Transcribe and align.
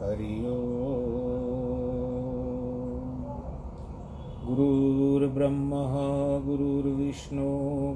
हरि 0.00 0.46
ओ 0.46 0.68
गुरुर्ब्रह्म, 4.46 5.70
गुरुर्विष्णु, 6.46 7.46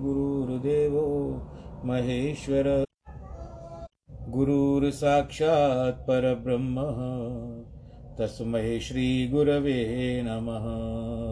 गुरुर्देवो, 0.02 1.40
महेश्वर। 1.84 2.84
गुरुर्साक्षात् 4.28 6.00
परब्रह्म। 6.02 6.76
तस्मै 8.18 8.80
श्रीगुरवे 8.80 10.22
नमः। 10.26 11.31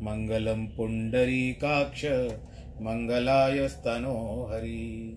मङ्गलं 0.03 0.67
पुण्डरीकाक्ष 0.67 2.05
मङ्गलायस्तनो 2.81 4.49
हरि 4.53 5.17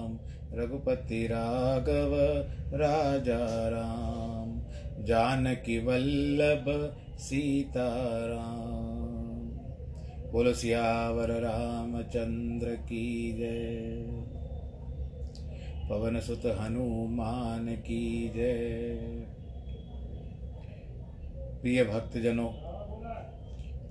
रघुपति 0.53 1.27
राघव 1.27 2.15
राजा 2.77 3.69
राम, 3.69 4.61
जानकी 5.05 5.79
वल्लभ 5.79 6.97
सीताराम। 7.17 9.11
बोलो 10.31 10.53
सियावर 10.53 11.29
रामचंद्र 11.29 12.67
की 12.67 13.33
जय। 13.37 14.03
पवन 15.89 16.19
सुत 16.19 16.41
हनुमान 16.45 17.75
की 17.75 18.31
जय। 18.35 18.95
प्रिय 21.61 21.83
भक्तजनों, 21.83 22.51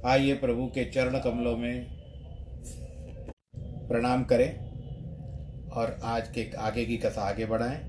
आइए 0.06 0.34
प्रभु 0.34 0.66
के 0.66 0.84
चरण 0.84 1.18
कमलों 1.18 1.56
में 1.56 1.86
प्रणाम 3.56 4.24
करें। 4.24 4.69
और 5.72 6.00
आज 6.02 6.28
के 6.28 6.56
आगे 6.56 6.84
की 6.84 6.96
कथा 6.96 7.22
आगे 7.22 7.46
बढ़ाएँ। 7.46 7.80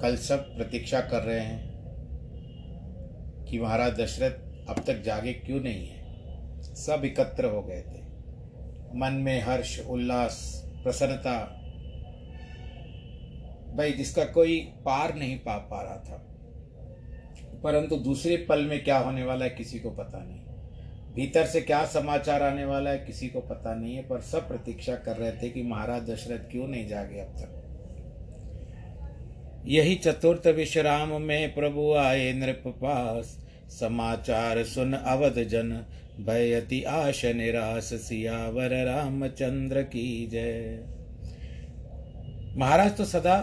कल 0.00 0.16
सब 0.16 0.56
प्रतीक्षा 0.56 1.00
कर 1.00 1.22
रहे 1.22 1.40
हैं 1.40 1.76
कि 3.44 3.58
महाराज 3.58 4.00
दशरथ 4.00 4.68
अब 4.70 4.84
तक 4.86 5.02
जागे 5.02 5.32
क्यों 5.32 5.60
नहीं 5.60 5.88
है? 5.88 6.06
सब 6.62 7.02
एकत्र 7.04 7.44
हो 7.44 7.62
गए 7.62 7.80
थे। 7.80 8.06
मन 8.98 9.12
में 9.12 9.42
हर्ष, 9.42 9.86
उल्लास, 9.86 10.62
प्रसन्नता, 10.82 11.62
भाई 13.76 13.92
जिसका 13.92 14.24
कोई 14.24 14.60
पार 14.60 15.14
नहीं 15.14 15.38
पा 15.38 15.58
पा 15.58 15.82
रहा 15.82 15.96
था। 15.96 16.22
परंतु 17.64 17.96
दूसरे 17.96 18.36
पल 18.36 18.64
में 18.64 18.84
क्या 18.84 18.98
होने 18.98 19.22
वाला 19.22 19.44
है 19.44 19.50
किसी 19.50 19.78
को 19.78 19.90
पता 19.90 20.18
नहीं। 20.18 20.45
भीतर 21.16 21.46
से 21.46 21.60
क्या 21.60 21.84
समाचार 21.86 22.42
आने 22.42 22.64
वाला 22.64 22.90
है, 22.90 22.98
किसी 22.98 23.28
को 23.28 23.40
पता 23.40 23.74
नहीं 23.74 23.94
है, 23.96 24.02
पर 24.02 24.20
सब 24.22 24.48
प्रतीक्षा 24.48 24.94
कर 24.96 25.16
रहे 25.16 25.30
थे 25.32 25.48
कि 25.50 25.62
महाराज 25.62 26.10
दशरथ 26.10 26.50
क्यों 26.50 26.66
नहीं 26.68 26.88
जागे 26.88 27.20
अब 27.20 27.36
तक। 27.36 27.62
यही 29.66 29.94
चतुर्थ 29.96 30.46
विश्राम 30.56 31.20
में 31.22 31.54
प्रभु 31.54 31.92
आए 31.94 32.32
नृप 32.32 32.62
पास। 32.76 33.36
समाचार 33.70 34.62
सुन 34.64 34.92
अवध 34.92 35.42
जन 35.44 35.72
भयति 36.20 36.82
आश 36.82 37.24
निराश, 37.26 37.92
सियावर 38.02 38.74
रामचंद्र 38.86 39.82
की 39.84 40.26
जय। 40.26 40.78
महाराज 42.58 42.96
तो 42.96 43.04
सदा 43.04 43.36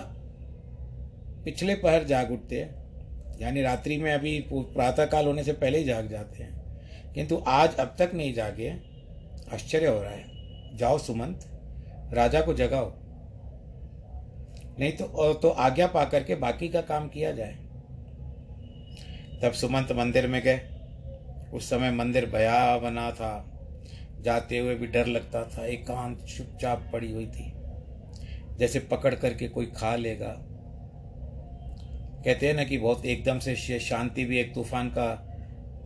पिछले 1.46 1.75
पहर 1.75 2.04
जाग 2.04 2.31
उठते 2.31 2.60
हैं, 2.62 3.38
यानी 3.42 3.62
रात्रि 3.62 3.98
में 3.98 4.14
अभी 4.14 4.40
प्रातः 4.52 5.06
काल 5.06 5.25
होने 5.25 5.44
से 5.44 5.54
पहले 5.54 5.78
ही 5.78 5.84
जाग 5.84 6.08
जाते 6.10 6.44
हैं। 6.44 6.62
किंतु 7.15 7.44
आज 7.48 7.75
अब 7.75 7.95
तक 8.00 8.12
नहीं 8.13 8.33
जागे। 8.33 8.69
आश्चर्य 9.54 9.88
हो 9.88 10.01
रहा 10.01 10.12
है। 10.12 10.77
जाओ 10.77 10.98
सुमंत, 10.98 11.45
राजा 12.13 12.42
को 12.42 12.54
जगाओ। 12.54 12.94
नहीं 14.80 14.92
तो 14.92 15.33
तो 15.33 15.50
आज्ञा 15.50 15.88
पा 15.88 16.06
करके 16.06 16.36
बाकी 16.36 16.69
का 16.69 16.81
काम 16.81 17.07
किया 17.07 17.31
जाए। 17.31 17.54
तब 19.42 19.51
सुमंत 19.51 19.92
मंदिर 19.92 20.27
में 20.27 20.42
गए। 20.42 20.62
उस 21.54 21.69
समय 21.69 21.92
मंदिर 21.92 22.25
भया 22.25 22.77
बना 22.77 23.12
था। 23.12 23.50
जाते 24.21 24.57
हुए 24.57 24.75
भी 24.75 24.88
डर 24.88 25.06
लगता 25.06 25.44
था। 25.44 25.65
एकांत 25.65 26.19
एक 26.19 26.25
चुपचाप 26.25 26.89
पड़ी 26.94 27.12
हुई 27.12 27.27
थी। 27.27 27.54
जैसे 28.57 28.80
पकड़ 28.80 29.15
करके 29.15 29.48
कोई 29.48 29.65
खा 29.65 29.95
लेगा। 29.95 30.36
कहते 32.25 32.48
हैं 32.48 32.54
ना 32.54 32.63
कि 32.63 32.77
बहुत 32.77 33.06
एकदम 33.06 33.39
से 33.39 33.80
शांति 33.80 34.25
भी 34.25 34.39
एक 34.39 34.54
तूफ़ान 34.56 34.89
का 34.89 35.30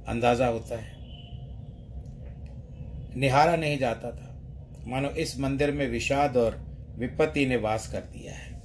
अंदाज़ा 0.07 0.47
होता 0.47 0.77
है। 0.77 0.96
निहारा 3.17 3.55
नहीं 3.55 3.77
जाता 3.77 4.11
था। 4.11 4.41
मानो 4.87 5.09
इस 5.09 5.39
मंदिर 5.39 5.71
में 5.71 5.87
विषाद 5.87 6.37
और 6.37 6.67
विपत्ति 6.99 7.45
ने 7.45 7.55
वास 7.55 7.91
कर 7.91 7.99
दिया 7.99 8.33
है। 8.33 8.61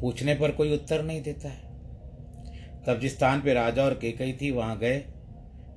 पूछने 0.00 0.34
पर 0.34 0.50
कोई 0.50 0.74
उत्तर 0.74 1.02
नहीं 1.02 1.22
देता 1.22 1.48
है। 1.48 1.68
तब 2.86 3.00
जिस 3.00 3.16
स्थान 3.16 3.40
पर 3.40 3.54
राजा 3.54 3.84
और 3.84 3.94
केकई 3.94 4.38
थी, 4.40 4.50
वहाँ 4.50 4.78
गए। 4.78 5.04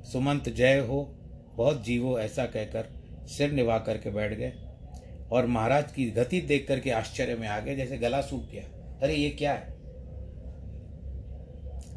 सुमंत, 0.03 0.49
जय 0.49 0.79
हो, 0.79 1.15
बहुत 1.55 1.83
जीवो 1.83 2.19
ऐसा 2.19 2.45
कहकर 2.45 2.87
सिर 3.27 3.51
निभा 3.51 3.79
करके 3.79 4.09
बैठ 4.09 4.33
गए। 4.33 4.53
और 5.31 5.45
महाराज 5.45 5.91
की 5.91 6.05
गति 6.11 6.41
देख 6.41 6.67
करके 6.67 6.91
आश्चर्य 6.91 7.35
में 7.35 7.47
आ 7.47 7.59
गए, 7.59 7.75
जैसे 7.75 7.97
गला 7.97 8.21
सूख 8.21 8.51
गया। 8.51 8.63
अरे, 9.03 9.15
ये 9.15 9.29
क्या 9.29 9.53
है? 9.53 9.75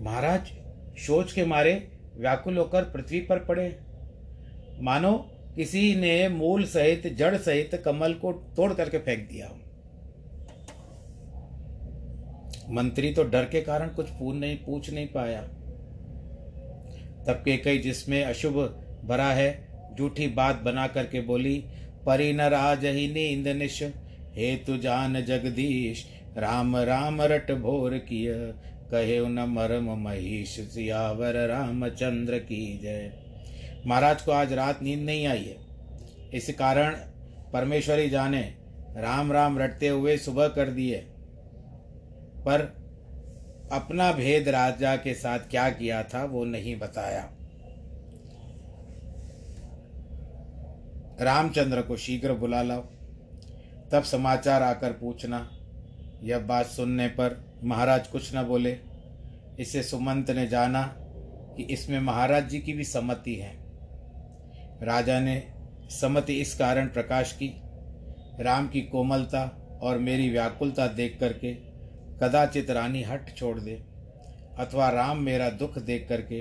महाराज 0.03 0.53
सोच 0.99 1.33
के 1.33 1.45
मारे 1.45 1.89
व्याकुल 2.17 2.59
होकर 2.59 2.83
पृथ्वी 2.83 3.21
पर 3.21 3.39
पड़े 3.39 3.79
मानो 4.81 5.31
किसी 5.57 5.95
ने 5.95 6.29
मूल 6.29 6.65
सहित, 6.65 7.07
जड़ 7.17 7.37
सहित 7.37 7.83
कमल 7.85 8.13
को 8.13 8.33
तोड़ 8.57 8.73
करके 8.75 8.99
फेंक 8.99 9.29
दिया 9.29 9.51
मंत्री 12.71 13.13
तो 13.13 13.23
डर 13.25 13.45
के 13.45 13.61
कारण 13.61 13.89
कुछ 13.89 14.11
पूछ 14.11 14.37
नहीं 14.37 14.57
पूछ 14.57 14.91
नहीं 14.91 15.07
पाया। 15.07 15.41
तब 17.27 17.43
के 17.45 17.57
कई 17.57 17.79
जिसमें 17.79 18.23
अशुभ 18.25 18.55
भरा 19.05 19.31
है 19.33 19.95
झूठी 19.99 20.27
बात 20.29 20.63
बना 20.63 20.87
करके 20.87 21.21
बोली, 21.21 21.57
परी 22.07 22.33
न 22.33 22.41
राज 22.41 22.85
ही 22.85 23.07
नींद 23.09 23.49
निश, 23.49 23.83
हे 24.35 24.55
तु 24.57 24.77
जान 24.77 25.21
जगदीश, 25.25 26.05
राम 26.39 26.77
राम 26.77 27.23
रट 27.23 27.53
भोर 27.53 27.99
किय, 27.99 28.33
कहे 28.91 29.21
न 29.21 29.45
मरम 29.49 29.91
महिष 29.99 30.59
सियावर 30.71 31.47
रामचंद्र 31.49 32.39
की 32.39 32.79
जय। 32.83 33.24
महाराज 33.87 34.23
को 34.23 34.33
आज 34.33 34.53
रात 34.53 34.83
नींद 34.83 35.01
नहीं 35.01 35.27
आई 35.27 35.45
है। 35.45 35.57
इस 36.35 36.55
कारण 36.59 36.95
परमेश्वरी 37.53 38.11
जाने, 38.11 38.55
राम 38.97 39.33
राम 39.33 39.59
रटते 39.59 39.89
हुए 39.89 40.17
सुबह 40.17 40.49
कर 40.49 40.71
दिए। 40.71 40.97
पर 42.47 42.85
अपना 43.73 44.13
भेद 44.13 44.49
राजा 44.49 44.97
के 44.97 45.15
साथ 45.15 45.39
क्या 45.39 45.71
किया 45.71 46.03
था, 46.03 46.25
वो 46.25 46.45
नहीं 46.45 46.79
बताया। 46.79 47.31
रामचंद्र 51.21 51.83
को 51.83 51.97
शीघ्र 51.97 52.33
बुला 52.33 52.63
लाओ। 52.63 52.81
तब 53.93 54.03
समाचार 54.03 54.63
आकर 54.63 54.93
पूछना। 54.93 55.51
यह 56.23 56.39
बात 56.39 56.67
सुनने 56.67 57.09
पर 57.09 57.45
महाराज 57.65 58.07
कुछ 58.07 58.37
न 58.37 58.43
बोले। 58.43 58.79
इसे 59.59 59.83
सुमंत 59.83 60.31
ने 60.31 60.47
जाना 60.47 60.95
कि 61.57 61.63
इसमें 61.63 62.01
महाराज 62.01 62.49
जी 62.49 62.59
की 62.59 62.73
भी 62.73 62.85
सम्मति 62.85 63.35
है। 63.35 63.64
राजा 64.83 65.19
ने 65.21 65.43
सम्मति 65.91 66.35
इस 66.35 66.55
कारण 66.55 66.87
प्रकाश 66.87 67.33
की। 67.33 67.49
राम 68.41 68.69
की 68.69 68.81
कोमलता 68.83 69.43
और 69.83 69.99
मेरी 69.99 70.29
व्याकुलता 70.31 70.87
देख 70.87 71.17
करके 71.21 71.53
कदाचित 72.21 72.71
रानी 72.71 73.03
हट 73.03 73.35
छोड़ 73.37 73.59
दे, 73.61 73.75
अथवा 74.59 74.89
राम 74.89 75.19
मेरा 75.19 75.49
दुख 75.51 75.79
देख 75.79 76.07
करके 76.09 76.41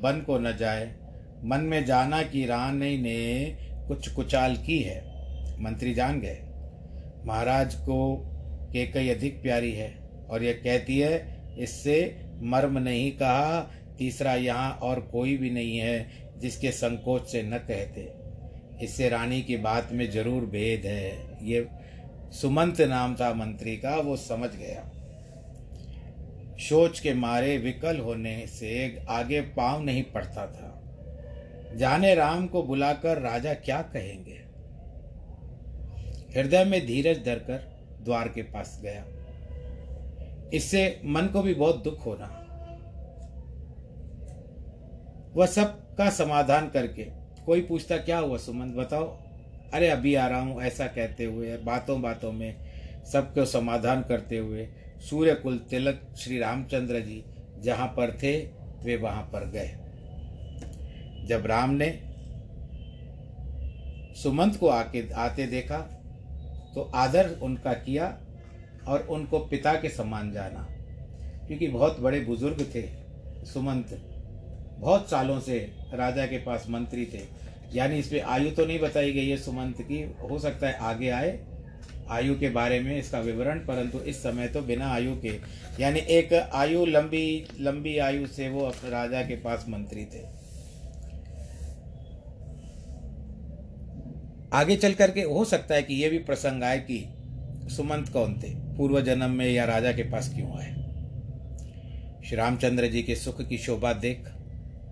बन 0.00 0.22
को 0.26 0.38
न 0.38 0.56
जाए। 0.56 0.86
मन 1.44 1.60
में 1.60 1.84
जाना 1.84 2.22
कि 2.22 2.44
रानी 2.46 2.96
ने 2.98 3.56
कुछ 3.88 4.08
कुचाल 4.08 4.56
की 4.56 4.78
है। 4.78 5.02
मंत्री 5.62 5.94
जान 5.94 6.20
गए। 6.20 6.38
महाराज 7.26 7.74
को 7.74 8.16
के 8.72 8.86
कई 8.86 9.08
अधिक 9.08 9.40
प्यारी 9.42 9.72
है 9.72 9.92
और 10.30 10.42
यह 10.42 10.60
कहती 10.64 10.98
है, 10.98 11.56
इससे 11.58 11.96
मर्म 12.42 12.78
नहीं 12.78 13.10
कहा, 13.12 13.60
तीसरा 13.98 14.34
यहाँ 14.34 14.70
और 14.82 15.00
कोई 15.00 15.36
भी 15.36 15.50
नहीं 15.50 15.76
है। 15.78 16.23
जिसके 16.44 16.70
संकोच 16.70 17.26
से 17.26 17.42
न 17.42 17.58
कहते। 17.58 18.12
इससे 18.84 19.08
रानी 19.08 19.42
की 19.42 19.56
बात 19.56 19.88
में 19.92 20.10
ज़रूर 20.10 20.46
भेद 20.46 20.86
है। 20.86 21.38
ये 21.42 21.66
सुमंत 22.32 22.80
नाम 22.80 23.14
था 23.14 23.34
मंत्री 23.34 23.76
का, 23.76 23.96
वो 23.96 24.16
समझ 24.16 24.50
गया। 24.56 24.90
सोच 26.60 27.00
के 27.00 27.14
मारे 27.14 27.58
विकल 27.58 27.98
होने 27.98 28.46
से 28.46 29.04
आगे 29.08 29.40
पाँव 29.40 29.82
नहीं 29.82 30.02
पड़ता 30.02 30.46
था। 30.46 30.70
जाने 31.76 32.14
राम 32.14 32.46
को 32.46 32.62
बुलाकर 32.62 33.18
राजा 33.18 33.54
क्या 33.54 33.82
कहेंगे? 33.82 34.40
हृदय 36.36 36.64
में 36.64 36.86
धीरज 36.86 37.24
धरकर 37.24 37.72
द्वार 38.02 38.28
के 38.28 38.42
पास 38.42 38.78
गया। 38.84 39.04
इससे 40.54 41.00
मन 41.04 41.26
को 41.26 41.42
भी 41.42 41.54
बहुत 41.54 41.82
दुख 41.84 42.06
होना। 42.06 42.26
वह 45.36 45.46
सब 45.46 45.83
का 45.98 46.10
समाधान 46.10 46.68
करके। 46.68 47.04
कोई 47.46 47.60
पूछता, 47.60 47.96
क्या 47.96 48.18
हुआ 48.18 48.36
सुमंत 48.36 48.74
बताओ। 48.74 49.04
अरे, 49.74 49.88
अभी 49.88 50.14
आ 50.14 50.26
रहा 50.26 50.40
हूँ, 50.40 50.62
ऐसा 50.62 50.86
कहते 50.86 51.24
हुए, 51.24 51.56
बातों 51.56 52.02
बातों 52.02 52.32
में 52.32 52.56
सबको 53.12 53.44
समाधान 53.44 54.02
करते 54.02 54.38
हुए, 54.38 54.68
सूर्य 55.10 55.34
कुल 55.34 55.58
तिलक 55.58 56.14
श्री 56.18 56.38
रामचंद्र 56.38 57.00
जी 57.00 57.24
जहाँ 57.60 57.86
पर 57.86 58.18
थे, 58.22 58.40
वे 58.84 58.96
वहाँ 58.96 59.22
पर 59.22 59.50
गए। 59.50 59.74
जब 61.26 61.46
राम 61.46 61.70
ने 61.70 62.00
सुमंत 64.14 64.56
को 64.56 64.68
आके, 64.68 65.12
आते 65.12 65.46
देखा 65.46 65.78
तो 66.74 66.90
आदर 66.94 67.30
उनका 67.42 67.72
किया 67.72 68.18
और 68.88 69.00
उनको 69.00 69.38
पिता 69.38 69.74
के 69.74 69.88
समान 69.88 70.32
जाना। 70.32 70.68
क्योंकि 71.46 71.68
बहुत 71.68 72.00
बड़े 72.00 72.20
बुज़ुर्ग 72.20 72.70
थे 72.74 72.88
सुमंत। 73.46 74.10
बहुत 74.78 75.10
सालों 75.10 75.40
से 75.40 75.72
राजा 75.94 76.26
के 76.26 76.38
पास 76.38 76.66
मंत्री 76.70 77.06
थे। 77.06 77.22
यानी 77.74 77.98
इसमें 77.98 78.20
आयु 78.20 78.50
तो 78.50 78.66
नहीं 78.66 78.78
बताई 78.80 79.12
गई 79.12 79.28
है 79.28 79.36
सुमंत 79.36 79.80
की, 79.80 80.02
हो 80.22 80.38
सकता 80.38 80.66
है 80.66 80.74
आगे 80.82 81.08
आए, 81.10 81.38
आयु 82.10 82.38
के 82.38 82.48
बारे 82.50 82.78
में 82.80 82.96
इसका 82.98 83.20
विवरण, 83.20 83.58
परंतु 83.58 83.98
इस 84.00 84.22
समय 84.22 84.48
तो 84.48 84.60
बिना 84.62 84.92
आयु 84.92 85.14
के, 85.16 85.32
यानी 85.80 86.00
एक 86.10 86.32
आयु 86.32 86.84
लंबी 86.86 87.46
लंबी 87.60 87.96
आयु 87.98 88.26
से 88.26 88.48
वो 88.48 88.64
अपने 88.64 88.90
राजा 88.90 89.22
के 89.22 89.36
पास 89.36 89.64
मंत्री 89.68 90.04
थे। 90.04 90.22
आगे 94.52 94.76
चल 94.76 94.92
करके 94.94 95.22
हो 95.22 95.44
सकता 95.44 95.74
है 95.74 95.82
कि 95.82 95.94
ये 95.94 96.08
भी 96.08 96.18
प्रसंग 96.20 96.62
आए 96.62 96.78
कि 96.80 97.04
सुमंत 97.70 98.08
कौन 98.08 98.34
थे, 98.34 98.48
पूर्व 98.76 99.00
जन्म 99.00 99.30
में 99.30 99.50
या 99.50 99.64
राजा 99.64 99.92
के 99.92 100.02
पास 100.02 100.32
क्यों 100.34 100.56
आए। 100.58 100.72
श्री 102.24 102.36
रामचंद्र 102.36 102.86
जी 102.86 103.02
के 103.02 103.14
सुख 103.16 103.40
की 103.48 103.58
शोभा 103.58 103.92
देख 103.94 104.28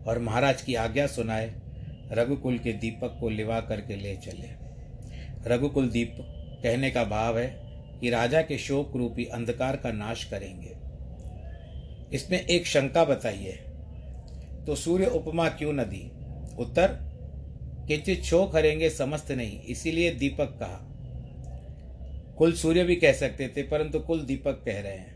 और 0.07 0.19
महाराज 0.19 0.63
की 0.63 0.75
आज्ञा 0.75 1.07
सुनाए, 1.07 1.53
रघुकुल 2.13 2.59
के 2.59 2.73
दीपक 2.73 3.17
को 3.21 3.29
लिवा 3.29 3.61
करके 3.61 3.97
ले 3.97 4.15
चले। 4.17 4.49
रघुकुल 5.47 5.89
दीप 5.89 6.17
कहने 6.63 6.91
का 6.91 7.05
भाव 7.05 7.39
है 7.39 7.47
कि 8.01 8.11
राजा 8.11 8.43
के 8.43 8.59
शोक 8.59 8.97
रूपी 8.97 9.25
अंधकार 9.25 9.77
का 9.77 9.93
नाश 9.93 10.25
करेंगे। 10.25 10.77
इसमें 12.17 12.39
एक 12.41 12.67
शंका 12.67 13.05
बताइए 13.05 13.53
तो 14.67 14.75
सूर्य 14.75 15.07
उपमा 15.07 15.49
क्यों 15.49 15.73
न 15.73 15.85
दी? 15.85 16.03
उत्तर, 16.59 16.99
किंचित 17.89 18.23
शोक 18.23 18.57
हरेंगे 18.57 18.91
समस्त 18.91 19.31
नहीं, 19.33 19.61
इसीलिए 19.61 20.11
दीपक 20.11 20.57
कहा। 20.61 20.89
कुल 22.39 22.53
सूर्य 22.53 22.85
भी 22.85 22.97
कह 22.97 23.13
सकते 23.13 23.49
थे, 23.49 23.63
परंतु 23.63 24.01
कुल 24.01 24.21
दीपक 24.21 24.63
कह 24.65 24.81
रहे 24.81 24.93
हैं। 24.93 25.12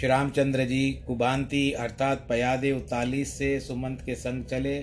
श्री 0.00 0.08
रामचंद्र 0.08 0.64
जी 0.64 0.92
कुबांती 1.06 1.72
अर्थात 1.72 2.24
पयादे 2.28 2.72
उतालीस 2.72 3.32
से 3.38 3.60
सुमंत 3.60 4.02
के 4.06 4.14
संग 4.14 4.44
चले। 4.44 4.76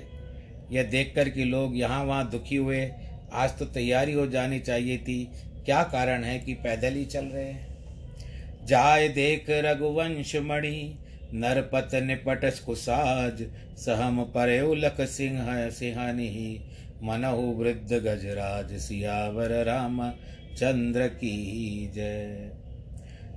यह 0.71 0.83
देखकर 0.83 1.29
कि 1.29 1.43
लोग 1.43 1.77
यहाँ 1.77 2.03
वहाँ 2.05 2.29
दुखी 2.29 2.55
हुए। 2.55 2.91
आज 3.33 3.57
तो 3.57 3.65
तैयारी 3.65 4.13
हो 4.13 4.27
जानी 4.27 4.59
चाहिए 4.59 4.97
थी। 4.97 5.31
क्या 5.65 5.81
कारण 5.83 6.23
है 6.23 6.37
कि 6.39 6.53
पैदल 6.53 6.93
ही 6.93 7.05
चल 7.05 7.25
रहे 7.25 7.45
हैं? 7.45 8.65
जाय 8.65 9.07
देख 9.07 9.45
रघुवंश 9.49 10.35
मणि, 10.35 10.97
नरपत 11.33 11.95
निपट 11.95 12.45
कुसाज, 12.65 13.43
सहम 13.77 14.23
परे 14.23 14.61
उलख 14.61 15.01
सिंह, 15.01 15.69
सिंहानि 15.69 16.59
मनहु 17.03 17.51
वृद्ध 17.53 17.93
गजराज, 17.93 18.77
सियावर 18.79 19.63
राम 19.65 20.11
चंद्र 20.57 21.07
की 21.07 21.91
जय। 21.95 22.51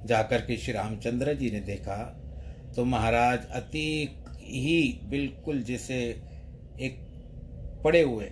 जाकर 0.06 0.40
के 0.40 0.56
श्री 0.56 0.72
रामचंद्र 0.72 1.34
जी 1.34 1.50
ने 1.50 1.60
देखा 1.60 1.96
तो 2.76 2.84
महाराज 2.84 3.46
अति 3.52 4.16
ही 4.40 5.00
बिल्कुल 5.04 5.62
जैसे 5.62 5.96
एक 6.80 6.98
पड़े 7.84 8.00
हुए। 8.02 8.30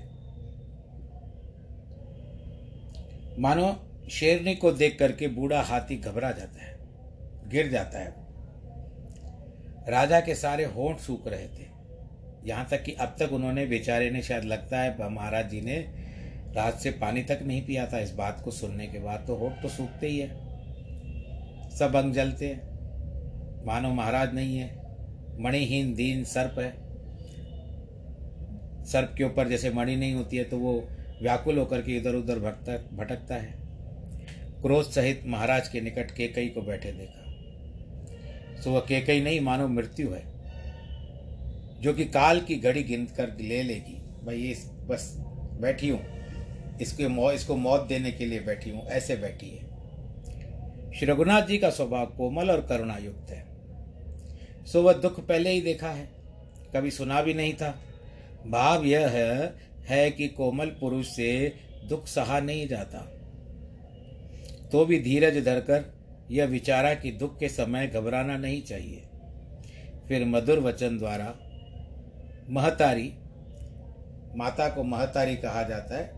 मानो 3.39 3.77
शेरनी 4.11 4.55
को 4.55 4.73
देख 4.73 4.99
करके 4.99 5.29
बूढ़ा 5.29 5.61
हाथी 5.63 5.97
घबरा 5.97 6.31
जाता 6.33 6.65
है, 6.65 6.77
गिर 7.49 7.71
जाता 7.71 7.99
है। 7.99 8.15
राजा 9.89 10.21
के 10.21 10.35
सारे 10.35 10.65
होंठ 10.67 10.99
सूख 10.99 11.27
रहे 11.29 11.47
थे। 11.49 11.67
यहाँ 12.45 12.67
तक 12.71 12.83
कि 12.83 12.93
अब 12.93 13.17
तक 13.21 13.33
उन्होंने 13.33 13.67
बेचारे 13.67 14.11
ने 14.11 14.23
शायद 14.23 14.45
लगता 14.45 14.81
है 14.81 15.11
महाराज 15.11 15.51
जी 15.51 15.61
ने 15.61 15.77
रात 16.57 16.79
से 16.79 16.91
पानी 16.91 17.23
तक 17.23 17.39
नहीं 17.43 17.63
पिया 17.67 17.87
था। 17.87 17.99
इस 17.99 18.11
बात 18.15 18.41
को 18.45 18.51
सुनने 18.51 18.87
के 18.87 18.99
बाद 18.99 19.25
तो 19.27 19.35
होठ 19.37 19.63
तो 19.63 19.69
सूखते 19.69 20.07
ही 20.07 20.19
है। 20.19 20.48
सब 21.79 21.97
अंग 21.97 22.13
जलते 22.13 22.47
हैं। 22.47 23.65
मानो 23.67 23.89
महाराज 23.89 24.35
नहीं 24.35 24.59
है। 24.59 24.77
मणिहीन, 25.41 25.95
दीन, 25.95 26.25
सर्प 26.25 26.59
है। 26.59 26.89
सर्प 28.85 29.15
के 29.19 29.25
ऊपर 29.25 29.49
जैसे 29.49 29.71
मणि 29.71 29.97
नहीं 29.97 30.15
होती 30.15 30.37
है 30.37 30.45
तो 30.45 30.59
वो 30.59 30.89
व्याकुल 31.23 31.59
होकर 31.59 31.83
के 31.83 31.97
इधर 31.97 32.15
उधर 32.15 32.39
भटकता 32.39 32.97
भटकता 32.97 33.35
है। 33.35 33.55
क्रोध 34.63 34.91
सहित 34.91 35.23
महाराज 35.27 35.69
के 35.69 35.81
निकट 35.81 36.11
केकई 36.11 36.49
को 36.49 36.63
बैठे 36.63 36.93
देखा। 36.93 37.25
तो 38.63 38.73
वह 38.73 38.81
केकई 38.81 39.21
नहीं, 39.21 39.41
मानो 39.41 39.69
मृत्यु 39.69 40.11
है। 40.11 40.23
जो 41.83 41.95
कि 41.95 42.05
काल 42.05 42.41
की 42.41 42.57
घड़ी 42.57 42.83
गिन 42.83 43.07
कर 43.07 43.37
ले 43.41 43.63
लेगी। 43.63 44.27
भाई, 44.27 44.37
ये 44.37 44.57
बस 44.87 45.15
बैठी 45.61 45.89
हूँ। 45.89 46.01
इसको 46.81 47.09
मौ, 47.09 47.31
इसको 47.31 47.57
मौत 47.57 47.87
देने 47.87 48.13
के 48.13 48.27
लिए 48.27 48.41
बैठी 48.41 48.71
हूँ। 48.71 48.87
ऐसे 48.87 49.17
बैठी 49.17 49.47
है। 49.47 49.68
श्री 50.99 51.07
रघुनाथ 51.07 51.43
जी 51.43 51.59
का 51.59 51.69
स्वभाव 51.71 52.07
कोमल 52.07 52.51
और 52.51 52.61
करुणा 52.61 52.97
युक्त 52.97 53.31
है। 53.31 54.65
सो 54.67 54.83
वह 54.83 54.93
दुख 54.93 55.21
पहले 55.21 55.51
ही 55.51 55.61
देखा 55.61 55.89
है 55.89 56.09
कभी 56.75 56.91
सुना 56.91 57.21
भी 57.23 57.35
नहीं 57.35 57.53
था। 57.55 57.71
भाव 58.47 58.85
यह 58.85 59.09
है, 59.09 59.55
है 59.87 60.11
कि 60.11 60.29
कोमल 60.29 60.67
पुरुष 60.67 61.07
से 61.07 61.55
दुख 61.89 62.07
सहा 62.07 62.41
नहीं 62.41 62.67
जाता। 62.69 62.99
तो 64.73 64.85
भी 64.85 64.99
धीरज 64.99 65.45
धरकर 65.45 65.85
यह 66.31 66.47
विचारा 66.47 66.95
कि 66.95 67.11
दुख 67.11 67.39
के 67.39 67.49
समय 67.49 67.87
घबराना 67.87 68.37
नहीं 68.37 68.63
चाहिए। 68.63 69.03
फिर 70.09 70.25
मधुर 70.25 70.59
वचन 70.59 70.99
द्वारा 70.99 71.35
महतारी 72.51 73.13
माता 74.37 74.69
को 74.69 74.83
महतारी 74.85 75.37
कहा 75.37 75.63
जाता 75.63 75.99
है 75.99 76.11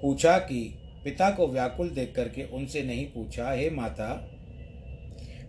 पूछा 0.00 0.38
कि 0.38 0.60
पिता 1.08 1.30
को 1.30 1.46
व्याकुल 1.48 1.90
देख 1.90 2.12
करके 2.16 2.42
उनसे 2.44 2.82
नहीं 2.82 3.06
पूछा, 3.06 3.50
हे 3.52 3.68
माता, 3.70 4.06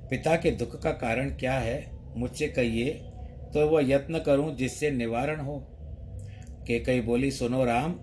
पिता 0.09 0.35
के 0.35 0.51
दुख 0.51 0.81
का 0.81 0.91
कारण 0.91 1.29
क्या 1.29 1.53
है? 1.53 1.91
मुझसे 2.17 2.47
कहिए 2.47 2.89
तो 3.53 3.67
वह 3.67 3.89
यत्न 3.89 4.19
करूँ 4.19 4.55
जिससे 4.55 4.91
निवारण 4.91 5.39
हो. 5.39 5.57
के 6.67 6.79
कई 6.79 7.01
बोली, 7.01 7.31
सुनो 7.31 7.63
राम, 7.65 7.95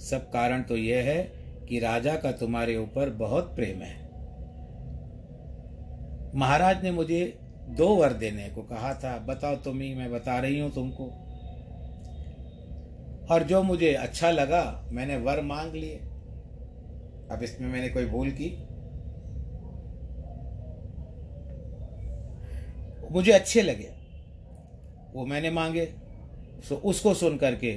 सब 0.00 0.30
कारण 0.30 0.62
तो 0.62 0.76
यह 0.76 1.02
है 1.04 1.22
कि 1.68 1.78
राजा 1.78 2.14
का 2.16 2.32
तुम्हारे 2.32 2.76
ऊपर 2.76 3.10
बहुत 3.10 3.54
प्रेम 3.56 3.82
है। 3.82 3.94
महाराज 6.34 6.82
ने 6.84 6.90
मुझे 6.90 7.38
दो 7.68 7.88
वर 7.88 8.12
देने 8.12 8.48
को 8.48 8.62
कहा 8.62 8.94
था। 8.94 9.16
बताओ 9.18 9.56
तुम 9.56 9.80
ही 9.80 9.94
मैं 9.94 10.10
बता 10.12 10.38
रही 10.38 10.60
हूँ 10.60 10.70
तुमको। 10.74 11.10
और 13.30 13.42
जो 13.42 13.62
मुझे 13.62 13.92
अच्छा 13.94 14.30
लगा, 14.30 14.88
मैंने 14.92 15.16
वर 15.16 15.40
मांग 15.40 15.74
लिए। 15.74 16.00
अब 17.30 17.42
इसमें 17.42 17.68
मैंने 17.68 17.88
कोई 17.88 18.06
भूल 18.06 18.30
की। 18.30 18.70
मुझे 23.10 23.32
अच्छे 23.32 23.62
लगे। 23.62 23.90
वो 25.14 25.26
मैंने 25.26 25.50
मांगे, 25.50 25.94
सो 26.68 26.74
उसको 26.74 27.14
सुन 27.14 27.36
करके, 27.36 27.72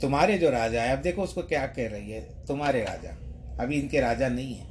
तुम्हारे 0.00 0.38
जो 0.38 0.50
राजा 0.50 0.82
है, 0.82 0.96
अब 0.96 1.02
देखो 1.02 1.22
उसको 1.22 1.42
क्या 1.42 1.66
कह 1.66 1.88
रही 1.88 2.10
है, 2.10 2.46
तुम्हारे 2.46 2.84
राजा। 2.84 3.10
अभी 3.62 3.80
इनके 3.80 4.00
राजा 4.00 4.28
नहीं 4.28 4.54
है। 4.54 4.66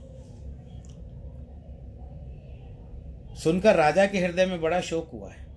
सुनकर 3.36 3.76
राजा 3.76 4.06
के 4.06 4.20
हृदय 4.20 4.46
में 4.46 4.62
बड़ा 4.62 4.82
शोक 4.82 5.10
हुआ 5.14 5.32
है। 5.32 5.48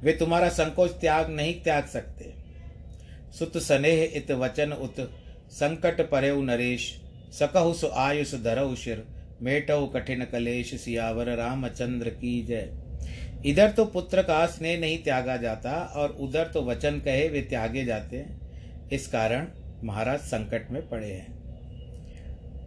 वे 0.00 0.12
तुम्हारा 0.12 0.48
संकोच 0.48 0.90
त्याग 0.90 1.30
नहीं 1.30 1.62
त्याग 1.62 1.84
सकते। 1.84 2.34
सुत 3.38 3.56
स्नेह 3.56 4.12
इत 4.14 4.30
वचन 4.30 4.72
उत 4.72 5.19
संकट 5.50 6.00
परे 6.10 6.30
नरेश, 6.42 6.82
सकहु 7.32 7.72
सु 7.74 7.88
आयुष 7.98 8.34
धरऊ 8.42 8.74
शिर 8.74 9.04
मेटऊ 9.42 9.86
कठिन 9.86 10.24
कलेश 10.24 10.74
सियावर 10.80 11.28
रामचंद्र 11.36 12.10
की 12.10 12.42
जय। 12.42 12.70
इधर 13.46 13.70
तो 13.70 13.84
पुत्र 13.84 14.22
का 14.22 14.44
स्नेह 14.46 14.78
नहीं 14.80 14.98
त्यागा 15.04 15.36
जाता 15.36 15.72
और 15.96 16.10
उधर 16.20 16.50
तो 16.54 16.62
वचन 16.64 16.98
कहे 17.00 17.28
वे 17.28 17.40
त्यागे 17.42 17.84
जाते 17.84 18.16
हैं। 18.16 18.88
इस 18.92 19.06
कारण 19.06 19.46
महाराज 19.84 20.20
संकट 20.20 20.70
में 20.70 20.88
पड़े 20.88 21.06
हैं। 21.06 21.38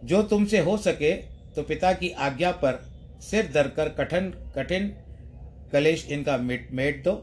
जो 0.04 0.22
तुमसे 0.22 0.58
हो 0.58 0.76
सके 0.78 1.12
तो 1.56 1.62
पिता 1.62 1.92
की 1.92 2.10
आज्ञा 2.20 2.50
पर 2.64 2.80
सिर 3.22 3.50
धरकर 3.54 3.88
कठिन 3.98 4.30
कठिन 4.56 4.88
कलेश 5.72 6.06
इनका 6.08 6.36
मेट 6.38 6.68
मेट 6.72 7.02
दो। 7.04 7.14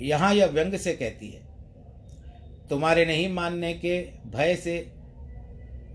यहाँ 0.00 0.34
यह 0.34 0.46
व्यंग 0.48 0.74
से 0.76 0.92
कहती 0.92 1.28
है 1.28 1.42
तुम्हारे 2.74 3.06
नहीं 3.06 3.28
मानने 3.28 3.74
के 3.74 4.10
भय 4.26 4.56
से 4.56 4.92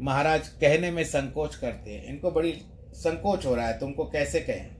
महाराज 0.01 0.48
कहने 0.48 0.91
में 0.91 1.03
संकोच 1.03 1.55
करते 1.55 1.91
हैं। 1.91 2.05
इनको 2.05 2.31
बड़ी 2.31 2.62
संकोच 2.93 3.45
हो 3.45 3.55
रहा 3.55 3.67
है, 3.67 3.79
तुमको 3.79 4.05
कैसे 4.05 4.39
कहें? 4.39 4.75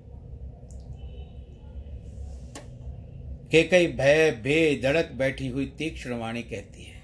के 3.50 3.64
कई 3.64 3.88
भय, 3.88 4.32
भे, 4.32 4.82
धड़क 4.84 5.12
बैठी 5.12 5.48
हुई 5.48 5.66
तीक्ष्ण 5.66 6.14
वाणी 6.14 6.44
कहती 6.44 6.84
है। 6.84 7.02